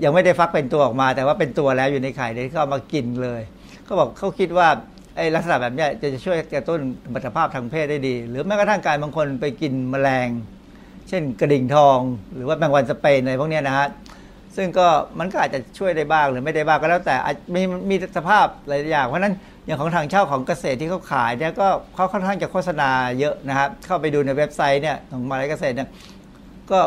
[0.04, 3.42] ยังไม่ได้ฟักเป็นตัวออกมา แต่ว่าเป็นตัวแล้วอยู่ในไข่เลยก็เอามากินเลย
[3.84, 4.70] เขาบอกเขาคิดว่า
[5.16, 10.28] ไอ้ลักษณะแบบนี้จะจะช่วยกระตุ้นสมรรภาพทางเพศได้ดี หรือแม้กระทั่งการบางคนไปกินแมลง
[11.10, 12.00] เช่นกระดิ่งทอง
[12.36, 13.88] หรือว่าแมงวันสเปนอะไรพวกนี้นะฮะ
[14.56, 14.88] ซึ่งก็
[15.20, 19.36] มันก็อาจจะช่วยได้บ้างหรือไม่ได้บ้างก็แล้วแต่อาจมีมีสภาพหลายอย่าง เพราะนั้น
[19.66, 22.90] อย่างของทางเช่าของเกษตรที่เขาขายเนี่ยก็เขาค่อนข้างจะโฆษณา
[23.20, 25.90] เยอะนะครับเข้าไปดูในเว็บไซต์เนี่ยของมาลัยเกษตรเนี่ย
[26.72, 26.80] ก็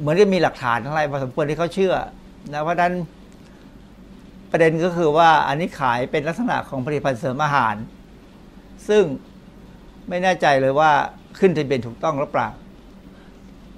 [0.00, 1.94] เหมือนจะมีหลักฐานอะไรพอสมควรที่เขาเชื่อ
[2.52, 2.92] นะเพราะนั้น
[4.56, 7.74] ประเด็นก็คือว่าอันนี้ขายเป็นลักษณะของผลิตภัณฑ์เสริมอาหาร
[8.88, 9.04] ซึ่ง
[10.08, 10.90] ไม่แน่ใจเลยว่า
[11.38, 12.48] ขึ้นทะเบียนถูกต้องหรือเปล่า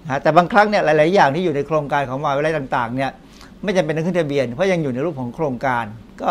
[0.04, 3.10] นะแต่บางครั้งเนี่ยหลาย ๆ อย่างที่อยู่ในโครงการของมหาวิทยาลัยต่าง ๆ เนี่ย
[3.62, 5.84] ไม่จำเป็นต้องขึ้นทะเบียน เพราะยังอยู่ในรูปของโครงการ
[6.22, 6.30] ก็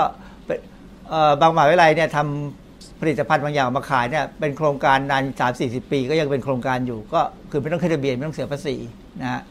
[1.09, 7.21] เอ่อบางมหาวิทยาลัยเนี่ยทำผลิตภัณฑ์บางอย่างมาขายเนี่ยเป็นโครงการนานสามสี่สิบปี ก็ยังเป็นโครงการอยู่ ก็
[7.51, 8.75] คือไม่ต้องขึ้นทะเบียนไม่ต้องเสียภาษี
[9.21, 9.41] นะฮะ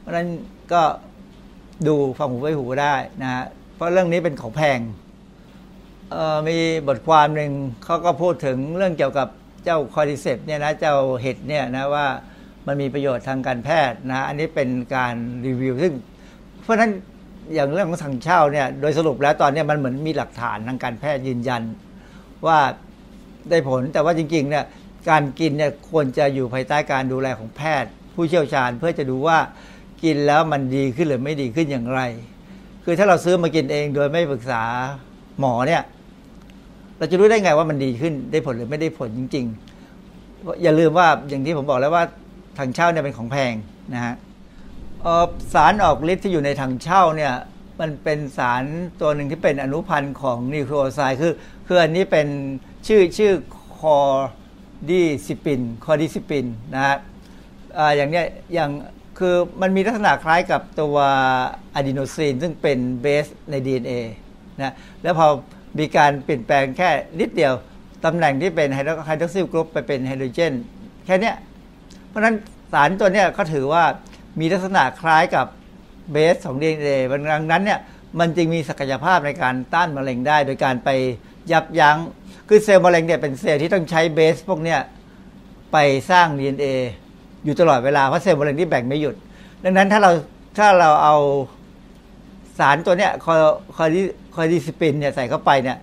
[0.00, 0.28] เพราะฉะนั้น
[0.72, 0.82] ก็
[1.86, 3.44] ดูฟังหูไว้หูได้นะฮะ
[3.78, 4.80] เพราะเรื่องนี้เป็นของแพง
[6.48, 6.58] มี
[6.88, 7.52] บทความหนึ่ง
[7.84, 9.28] เขาก็พูดถึงเรื่องเกี่ยวกับ
[9.64, 12.06] เจ้า Cordyceps เนี่ยนะเจ้าเห็ดเนี่ยนะว่า
[12.66, 15.14] มันมีประโยชน์ทางการแพทย์นะอันนี้เป็นการ
[15.46, 15.92] รีวิว ซึ่ง
[16.62, 16.90] เพราะฉะนั้น
[17.54, 21.62] อย่างเรื่องของถั่งเช่าเนี่ยโดยสรุปแล้วตอนนี้มันเหมือนมีหลักฐานทางการแพทย์ยืนยัน
[22.46, 22.58] ว่า
[23.50, 24.64] ได้ผลแต่ว่าจริงๆเนี่ย
[25.10, 29.38] การกินเนี่ยควรจะอยู่ภายใต้การดูแลของแพทย์ ผู้เชี่ยวชาญเพื่อจะดูว่า
[30.04, 32.00] กินแล้วมันดีขึ้นหรือไม่ดีขึ้นอย่างไร
[32.90, 34.62] คือถ้าเราซื้อมากินเองโดยไม่ปรึกษา
[35.40, 35.82] หมอเนี่ย
[36.96, 39.46] เราจะรู้ได้ไงว่ามันดีขึ้นได้ผลหรือไม่ได้ผลจริง
[40.02, 42.04] ๆ อย่าลืมว่าอย่างที่ผมบอกแล้วว่า
[42.58, 43.54] ถั่งเช่าเนี่ยเป็นของแพง
[43.94, 44.14] นะฮะ
[45.54, 47.32] สารออกฤทธิ์ที่อยู่ในถั่งเช่าเนี่ย
[47.80, 48.64] มันเป็นสาร
[49.00, 51.32] ตัวหนึ่งที่เป็นอนุพันธ์ของ nucleoside คือ
[51.66, 52.28] คืออันนี้เป็น
[52.86, 53.32] ชื่อชื่อ
[53.78, 56.96] cordycepin cordycepin นะฮะ
[57.78, 58.70] อ่าอย่างเนี้ยอย่าง
[59.18, 60.96] คือมันมีลักษณะคล้ายกับตัว
[61.74, 63.92] อะดีโนซีนซึ่งเป็นเบสใน DNA
[64.60, 65.26] นะแล้วพอ
[65.78, 66.90] มีการเปลี่ยนแปลงแค่
[67.20, 67.54] นิดเดียว
[68.04, 70.52] ตำแหน่งที่เป็นไฮดร hydroxyl group ไปเป็นไฮโดรเจน
[71.06, 71.32] แค่นี้
[72.08, 72.34] เพราะนั้น
[72.72, 73.84] สารตัวเนี้ยเขาถือว่า
[74.40, 75.46] มีลักษณะคล้ายกับ
[76.12, 76.98] เบสของ DNA
[77.32, 77.80] ดังนั้นเนี่ย
[78.18, 80.88] มันจึงมีศักยภาพในการต้านมะเร็งได้ โดยการไป
[81.52, 81.96] ยับยั้ง
[82.48, 84.80] คือเซลล์มะเร็งเนี่ยเป็นเซลล์ที่ต้องใช้เบสพวกเนี้ย
[85.72, 85.76] ไป
[86.10, 86.66] สร้าง DNA
[87.48, 89.14] อยู่ตลอดเวลาเพราะเซลล์มะเร็งที่แบ่งไม่หยุด
[89.64, 90.10] ดังนั้นถ้าเรา
[90.58, 91.16] ถ้าเราเอา
[92.58, 93.34] สารตัวเนี้ยคอ
[93.76, 94.00] คอดิ
[94.34, 95.78] cordycepin เนี่ยใส่เข้าไปเนี่ย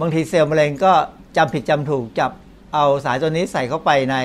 [0.00, 0.92] บางทีเซลล์มะเร็งก็
[1.36, 2.30] จำผิดจำถูกจับ
[2.74, 4.16] เอาสารตัวนี้ใส่เข้าไปใน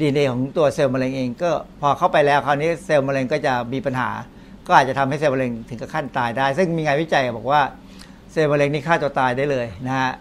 [0.00, 1.50] ดีเของตัวเซลล์มะเร็งเอง ก็
[1.80, 4.10] พอเข้าไปแล้วคราวนี้เซลล์มะเร็งก็จะมีปัญหา
[4.66, 7.62] ก็อาจจะทำให้เซลล์มะเร็งถึงกับขั้นตายได้ ซึ่งมีงานวิจัยบอกว่า
[8.32, 10.12] เซลล์มะเร็งนี่ฆ่าตัวตายได้เลยนะฮะ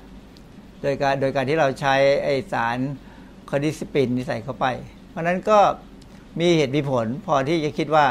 [0.81, 2.77] โดยการโดยการที่เราใช้ไอสาร
[3.49, 4.65] คอดิสปินนี่ใส่เข้าไป
[5.16, 5.59] เพราะนั้นก็
[6.39, 8.05] มีเหตุมีผลพอที่จะคิดว่า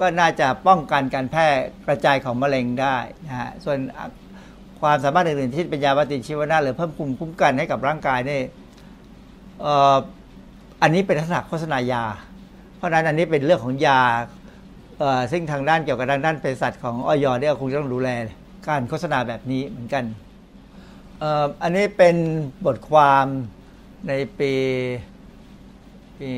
[0.00, 1.46] ก็น่าจะป้องกันการแพร่
[1.86, 3.78] กระจายของมะเร็งได้นะฮะส่วน
[4.80, 8.40] ความสามารถอื่นๆที่เป็นยาปฏิชีวนะหรือเพิ่มภูมิคุ้มกันให้กับร่างกายนี่
[9.60, 9.96] เอ่อ
[10.82, 12.04] อันนี้เป็นลักษณะโฆษณายา
[12.76, 14.00] เพราะนั้นอันนี้เป็นเรื่องของยา
[14.98, 18.08] เอ่อซึ่งทางด้านเกี่ยวกับทางด้านเภสัชของออยเนี่ยคงจะต้องดูแล
[18.68, 20.04] การโฆษณาแบบนี้เหมือนกัน
[21.18, 22.16] เอ่ออันนี้เป็น
[22.66, 23.26] บทความ
[24.08, 24.52] ในปี
[26.20, 26.30] ปี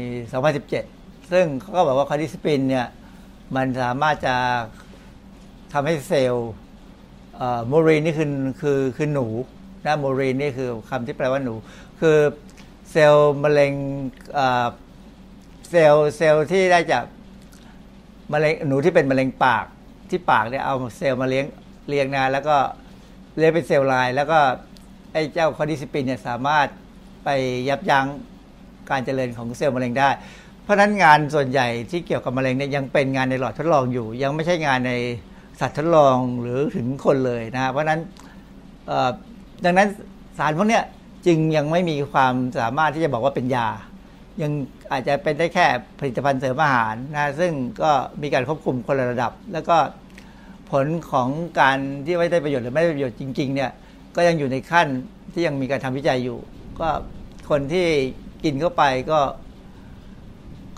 [0.62, 2.87] 2017 ซึ่งเขาก็บอกว่า cordycepin เนี่ย
[3.57, 4.37] มันสามารถจะ
[5.72, 6.51] ทำให้เซลล์
[7.68, 8.29] murine นี่คือ
[8.61, 9.27] คือคือหนู
[9.87, 11.55] นะ murine นี่คือคำที่แปลว่าหนู
[12.01, 12.16] คือ
[12.91, 13.72] เซลล์มะเร็ง
[15.70, 17.05] เซลล์เซลล์ที่ได้จาก
[18.33, 19.66] มะเร็งหนูที่เป็นมะเร็งปาก
[20.11, 21.47] ที่ปากเนี่ยเอาเซลล์มาเลี้ยง
[21.89, 22.57] เลี้ยงนะแล้วก็
[23.37, 24.39] เลี้ยงเป็น cell line แล้วก็
[25.12, 26.66] ไอ้เจ้า cordycepin เนี่ยสามารถ
[27.24, 27.29] ไป
[27.68, 28.07] ยับยั้ง
[28.91, 30.11] การเจริญของเซลล์มะเร็งได้
[30.62, 34.93] เพราะฉะนั้นงานส่วนใหญ่ที่เกี่ยวกับมะเร็งเนี่ยยังเป็นงานในหลอดทดลองอยู่ ยังไม่ใช่งานใน
[35.61, 38.01] สัตว์ทดลองหรือถึงคนเลยนะเพราะนั้น
[39.64, 39.89] ดังนั้น
[40.39, 40.84] สารพวกเนี้ย
[41.26, 43.68] จึงยังไม่มีความสามารถที่จะบอกว่าเป็นยา
[44.43, 44.53] ยัง
[44.93, 45.66] อาจจะเป็นได้แค่
[45.99, 47.91] ผลิตภัณฑ์เสริมอาหารนะซึ่งก็
[48.22, 49.76] มีการควบคุมคนละระดับ แล้วก็
[50.70, 51.28] ผลของ
[51.61, 53.70] การที่ไม่ได้ประโยชน์หรือไม่ได้ประโยชน์จริงๆเนี่ย
[54.16, 54.89] ก็ยังอยู่ในขั้น
[55.32, 56.39] ที่ยังมีการทำวิจัยอยู่
[56.80, 56.89] ก็
[57.51, 57.87] คนที่
[58.45, 59.20] กินเข้าไปก็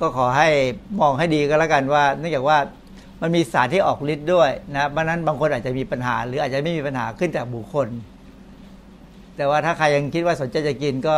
[0.00, 0.48] ก็ขอให้
[1.00, 2.59] มองให้ดีก็แล้วกันว่า เนื่องจากว่า
[3.20, 7.88] มันมีสารที่ออกฤทธิ์ด้วยนะเพราะนั้นบางคนอาจจะมีปัญหา หรืออาจจะไม่มีปัญหาขึ้นจากบุคคล
[9.36, 11.16] แต่ว่าถ้าใครยังคิดว่าสนใจจะกินก็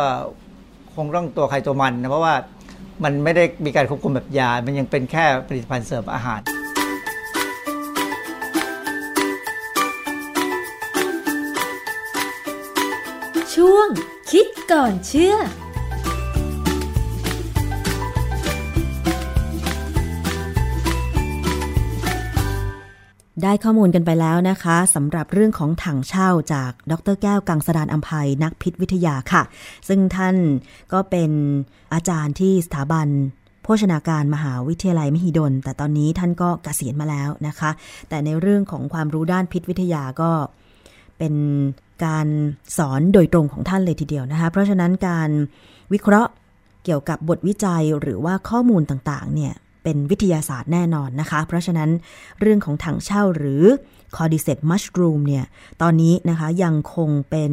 [0.95, 2.35] คงต้องตัวใครตัวมันนะเพราะว่า
[3.03, 6.41] มันไม่ได้มีการควบคุมแบบยา มันยังเป็นแค่ผลิตภัณฑ์เสริมอาหาร
[13.53, 13.87] ช่วง
[14.31, 15.35] คิดก่อนเชื่อ
[23.43, 29.43] ได้ข้อมูลกันไปแล้วนะคะสำหรับเรื่องของถังเช่าจากดรแก้วกังสดานอัมภัยนักพิษวิทยาค่ะ
[29.87, 30.35] ซึ่งท่าน
[30.93, 31.31] ก็เป็น
[31.93, 33.07] อาจารย์ที่สถาบัน
[33.63, 37.71] โภชนาการมหาวิทยาลัยมหิดล แต่ตอนนี้ท่านก็เกษียณมาแล้วนะคะ
[38.09, 40.31] แต่ในเรื่องของความรู้ด้านพิษวิทยาก็
[41.17, 41.33] เป็น
[42.05, 42.27] การ
[42.77, 45.29] สอนโดยตรงของท่านเลยทีเดียวนะคะ เพราะฉะนั้นการ
[45.93, 46.31] วิเคราะห์
[46.85, 49.53] เกี่ยวกับบทวิจัยหรือว่าข้อมูลต่างๆเนี่ย
[49.83, 51.89] เป็นวิทยาศาสตร์แน่นอนนะคะ เพราะฉะนั้น
[52.39, 53.63] เรื่องของถังเช่าหรือ
[54.15, 55.45] cordyceps mushroom เนี่ย
[55.81, 57.51] ตอนนี้นะคะยังคงเป็น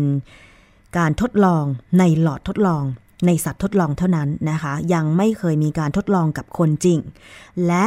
[0.98, 1.64] การทดลอง
[1.98, 2.84] ในหลอดทดลอง
[3.26, 6.98] ในสัตว์ทดลองเท่านั้นนะคะ ยังไม่เคยมีการทดลองกับคนจริง
[7.66, 7.84] และ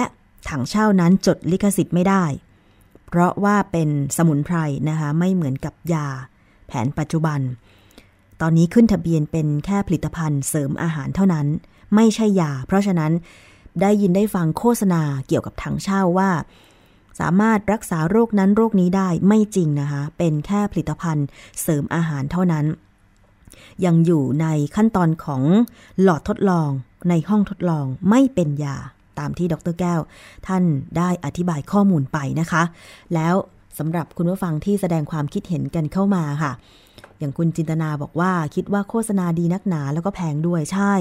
[0.50, 2.24] ถังเช่านั้นจดลิขสิทธิ์ไม่ได้
[3.10, 4.58] เพราะว่าเป็นสมุนไพร
[4.89, 6.08] นะคะ ไม่เหมือนกับยา
[6.68, 7.39] แผนปัจจุบัน
[8.42, 11.48] ตอนนี้ขึ้นทะเบียนเป็นแค่ผลิตภัณฑ์เสริมอาหารเท่านั้น
[11.96, 13.12] ไม่ใช่ยา เพราะฉะนั้น
[13.82, 16.32] ได้ยินได้ฟังโฆษณาเกี่ยวกับถังเช่าว่า
[17.20, 21.28] สามารถรักษาโรคนั้นโรคนี้ได้ไม่จริงนะคะ เป็นแค่ผลิตภัณฑ์
[21.62, 22.66] เสริมอาหารเท่านั้น
[23.86, 25.44] ยังอยู่ในขั้นตอนของ
[26.02, 26.70] หลอดทดลอง
[27.10, 28.78] ในห้องทดลองไม่เป็นยา
[29.20, 30.00] ตามที่ดรแก้ว
[30.48, 30.64] ท่าน
[30.98, 32.64] ได้อธิบายข้อมูลไปนะคะ
[33.14, 33.36] แล้ว
[33.78, 36.52] สำหรับคุณผู้ฟังที่แสดงความคิดเห็นกันเข้ามาค่ะ
[37.20, 40.94] อย่างคุณจินตนาบอกว่าคิดว่าโฆษณาดีนักหนาแล้วก็แพงด้วยใช่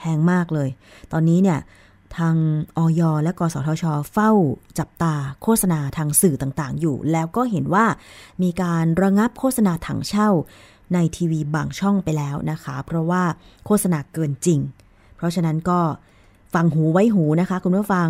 [0.00, 0.68] แพงมากเลย
[1.12, 1.58] ตอนนี้เนี่ย
[2.16, 2.36] ทาง
[2.76, 4.30] ออยและกสทช เฝ้า
[4.78, 7.86] จับตาโฆษณาทางสื่อต่างๆ อยู่ แล้วก็เห็นว่า
[8.42, 10.28] มีการระงับโฆษณาถังเช่า
[10.94, 13.22] ในทีวีบางช่องไปแล้วนะคะ เพราะว่า
[13.66, 14.60] โฆษณาเกินจริง
[15.16, 15.80] เพราะฉะนั้นก็
[16.54, 18.08] ฟังหูไว้หูนะคะ คุณผู้ฟัง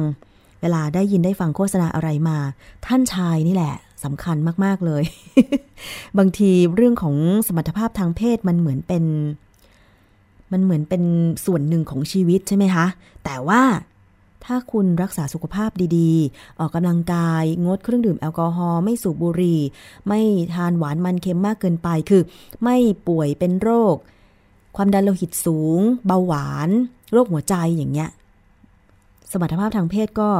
[0.61, 2.38] เวลาได้ยินได้ฟังโฆษณาอะไรมา
[2.86, 3.74] ท่านชายนี่แหละ
[4.05, 5.05] สำคัญมาก ๆ เลย
[6.18, 7.14] บางทีเรื่องของ
[7.47, 9.05] สมรรถภาพทางเพศมันเหมือนเป็น
[10.53, 11.03] มันเหมือนเป็น
[11.46, 12.86] ส่วนหนึ่งของชีวิตใช่ไหมคะ
[13.24, 13.62] แต่ว่า
[14.44, 19.61] ถ้าคุณรักษาสุขภาพดีๆ ออกกำลังกาย งดเครื่องดื่มแอลกอฮอล์ไม่สูบบุหรี่
[20.09, 20.20] ไม่
[20.55, 22.22] ทานหวานมันเค็มมากเกินไปคือ
[22.62, 22.76] ไม่
[23.09, 23.96] ป่วยเป็นโรค
[24.76, 26.68] ความดันโลหิตสูง เบาหวาน
[27.12, 28.11] โรคหัวใจอย่างเงี้ย
[29.30, 30.30] สมรรถภาพทางเพศก็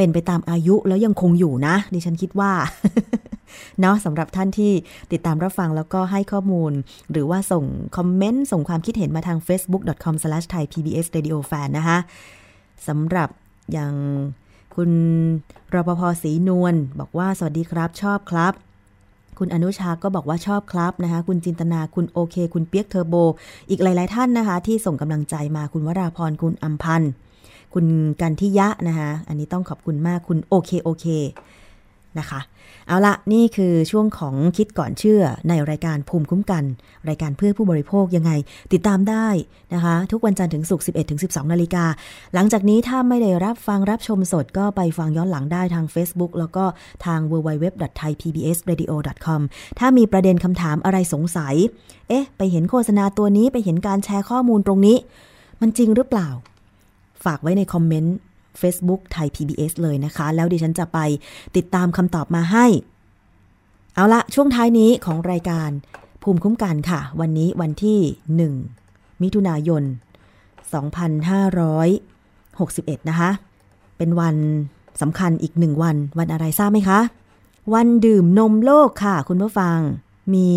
[0.00, 2.52] เป็นไปตามอายุแล้วยังคงอยู่นะ ดิฉันคิดว่า
[3.80, 4.72] เนาะสำหรับท่านที่
[5.12, 6.72] ติดตามรับฟังแล้วก็ให้ข้อมูล
[7.10, 7.64] หรือว่าส่ง
[7.96, 11.98] คอมเมนต์ส่งความคิดเห็นมาทาง facebook.com/thaipbsradiofan นะคะ
[12.88, 13.28] สำหรับ
[13.72, 13.92] อย่าง
[14.76, 14.90] คุณ
[15.74, 18.52] รปภศรีนวลบอกว่าสวัสดีครับชอบครับ
[19.38, 23.14] คุณอนุชาก็บอกว่าชอบครับนะคะคุณจินตนาคุณโอเค คุณเปียกเทอร์โบ
[23.70, 27.12] อีกหลาย ๆ ท่านนะคะ ที่ส่งกำลังใจมาคุณวราพรคุณอัมพันธ์
[27.74, 27.86] คุณ
[28.20, 31.06] กันทิยะนะคะอันนี้ต้องขอบคุณมากคุณโอเคโอเค
[32.18, 32.40] นะคะ
[32.86, 36.64] เอาละนี่คือช่วงของคิดก่อนเชื่อในรายการภูมิคุ้มกัน
[37.08, 38.32] รายการเพื่อผู้บริโภคยังไง
[38.72, 39.28] ติดตามได้
[39.74, 41.84] นะคะ ทุกวันจันทร์ถึงศุกร์ 11 ถึง 12 นาฬิกา
[42.34, 46.64] หลังจากนี้ถ้าไม่ได้รับฟังรับชมสดก็ไปฟังย้อนหลังได้ทาง Facebook แล้วก็
[47.04, 49.40] ทาง www.thaipbsradio.com
[49.78, 51.54] ถ้ามีประเด็นคำถามอะไรสงสัย
[52.08, 54.96] เอ๊ะ ไปเห็นโฆษณาตัวนี้ไปเห็นการแชร์ข้อมูลตรงนี้
[55.60, 56.28] มันจริงหรือเปล่า
[57.24, 58.16] ฝากไว้ในคอมเมนต์
[58.60, 60.98] Facebook ไทย PBS เลยนะคะ แล้วดิฉันจะไป
[61.56, 62.66] ติดตามคำตอบมาให้
[63.94, 65.70] เอาละช่วงท้ายนี้ของรายการ
[66.22, 67.98] ภูมิคุ้มกันค่ะ วันนี้วันที่
[68.60, 69.82] 1 มิถุนายน
[72.26, 73.30] 2561 นะคะ
[73.98, 74.36] เป็นวัน
[75.00, 77.00] สำคัญอีกหนึ่งวัน วันอะไรทราบไหมคะ
[77.74, 79.78] วันดื่มนมโลกค่ะ คุณผู้ฟัง
[80.34, 80.52] มี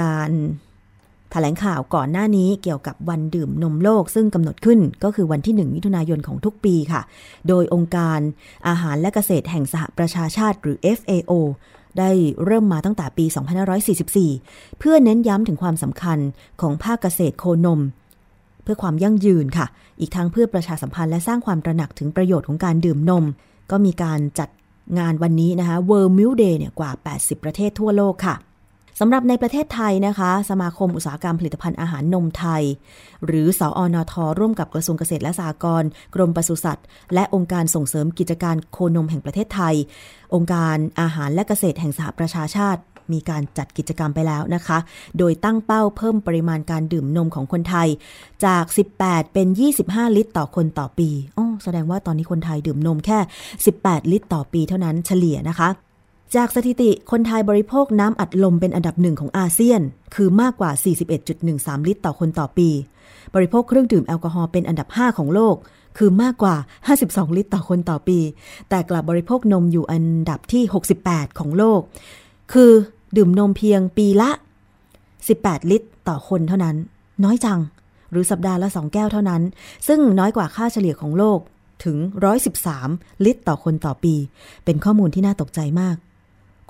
[0.00, 0.30] การ
[1.36, 7.02] ถลงข่าวก่อนหน้านี้เกี่ยวกับวันดื่มนมโลก ซึ่งกำหนดขึ้นก็คือวันที่ 1 มิถุนายนของทุกปีค่ะ
[7.48, 8.18] โดยองค์การ
[8.68, 11.32] อาหารและเกษตรแห่งสหประชาชาติหรือ FAO
[11.98, 12.10] ได้
[12.44, 13.24] เริ่มมาตั้งแต่ปี
[14.02, 16.18] 2544 เพื่อเน้นย้ำถึงความสำคัญ
[16.60, 17.80] ของภาคเกษตรโคนม
[18.62, 19.66] เพื่อความยั่งยืนค่ะ
[20.00, 23.24] อีกทั้งเพื่อประชาสัมพันธ์และสร้างความตระหนักถึงประโยชน์ของการดื่มนม
[23.70, 24.48] ก็มีการจัด
[24.98, 28.34] งานวันนี้นะคะ World Milk Day เนี่ยกว่า 80 ประเทศทั่วโลกค่ะ
[29.00, 32.62] สำหรับในประเทศไทยนะคะ สมาคมอุตสาหกรรมผลิตภัณฑ์อาหารนมไทย
[33.26, 39.74] หรือสออนท ร่วมกับกระทรวงเกษตรและสหกรณ์กรมปศุสัตว์ และองค์การส่งเสริมกิจการโคนมแห่งประเทศไทย
[40.34, 42.80] องค์การอาหารและเกษตรแห่งสหประชาชาติ
[43.12, 44.78] มีการจัดกิจกรรมไปแล้วนะคะ
[45.18, 47.88] โดยตั้งเป้าเพิ่มปริมาณการดื่มนมของคนไทย
[48.44, 48.64] จาก
[49.00, 49.48] 18 เป็น
[49.82, 53.18] 25 ลิตรต่อคนต่อปีอ๋อแสดงว่าตอนนี้คนไทยดื่มนมแค่
[53.66, 55.68] 18 ลิตรต่อปีเท่านั้นเฉลี่ยนะคะ
[56.34, 59.80] จากสถิติคนไทยบริโภคน้ำอัดลมเป็นอันดับหนึ่งของอาเซียน
[60.14, 60.70] คือมากกว่า
[61.28, 62.68] 41.13 ลิตรต่อคนต่อปี
[63.34, 65.56] บริโภคเครื่องดื่มแอลกอฮอล์เป็นอันดับ 5 ของโลก
[65.98, 66.54] คือมากกว่า
[66.96, 68.18] 52 ลิตรต่อคนต่อปี
[68.68, 70.62] แต่กลับบริโภคนมอยู่อันดับที่
[71.00, 71.80] 68 ของโลก
[72.52, 72.70] คือ
[73.16, 74.30] ดื่มนมเพียงปีละ
[75.00, 76.76] 18 ลิตรต่อคนเท่านั้น
[77.24, 77.60] น้อยจัง
[78.10, 79.42] หรือสัปดาห์ละ 2 แก้วเท่านั้น
[79.88, 81.38] ซึ่งน้อยกว่าค่าเฉลี่ยของโลก
[81.84, 81.96] ถึง
[82.60, 84.14] 113 ลิตรต่อคนต่อปี
[84.64, 85.96] เป็นข้อมูลที่น่าตกใจมาก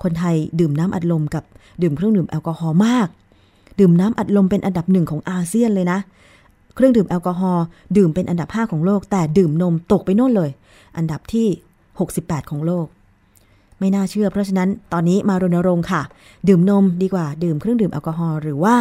[0.03, 1.43] คนไทยดื่มน้ำอัดลมกับ
[1.81, 3.07] ดื่มเครื่องดื่มแอลกอฮอล์มาก
[3.79, 5.99] ดื่มน้ำอัดลมเป็นอันดับหนึ่งของอาเซียนเลยนะ
[6.75, 7.65] เครื่องดื่มแอลกอฮอล์
[7.97, 10.49] ดื่มเป็นอันดับ 5 ของโลก แต่ดื่มนมตกไปโน่นเลย
[10.97, 11.47] อันดับที่
[11.97, 12.87] 68 ของโลก
[13.79, 16.01] ไม่น่าเชื่อ เพราะฉะนั้นตอนนี้มารณรงค์ค่ะ
[16.47, 18.75] ดื่มนมดีกว่าดื่มเครื่องดื่มแอลกอฮอล์หรือว่า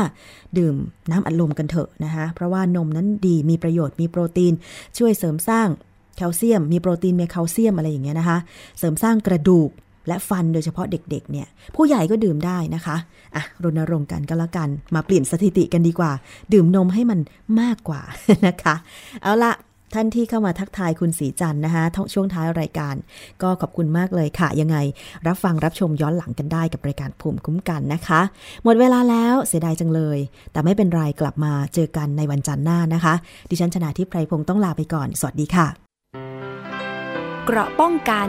[0.58, 0.74] ดื่ม
[1.10, 4.52] น้ำอัดลมกันเถอะนะคะ เพราะว่านมนั้นดีมีประโยชน์มีโปรตีน
[4.98, 5.68] ช่วยเสริมสร้าง
[6.16, 8.38] แคลเซียม มีโปรตีนมีแคลเซียมอะไรอย่างเงี้ยนะคะ
[8.78, 9.70] เสริมสร้างกระดูก
[10.08, 11.46] และฟันโดยเฉพาะเด็กๆ เนี่ย
[11.76, 12.96] ผู้ใหญ่ก็ดื่มได้นะคะ
[13.36, 16.12] อะ รณรงค์กันก็แล้วกัน มาเปลี่ยนสถิติกันดีกว่า
[16.52, 17.20] ดื่มนมให้มัน
[17.60, 18.00] มากกว่า
[18.46, 18.74] นะคะ
[19.22, 19.52] เอาละ
[19.94, 21.84] ท่านที่เข้ามาทักทายคุณสีจันนะคะ
[22.14, 22.94] ช่วงท้ายรายการ
[23.42, 24.76] ก็ขอบคุณมากเลยค่ะ ยังไง
[25.26, 28.20] รับฟังรับชมย้อนหลังกันได้กับรายการภูมิคุ้มกันนะคะ
[28.64, 30.18] หมดเวลาแล้วเสียดายจังเลย
[30.52, 33.14] แต่ไม่เป็นไรกลับมาเจอกันในวันจันทร์หน้านะคะ
[33.50, 35.66] ดิฉันชนะทิพไพรพงศ์ต้องลาไปก่อน สวัสดีค่ะ
[37.46, 38.28] เกราะป้องกัน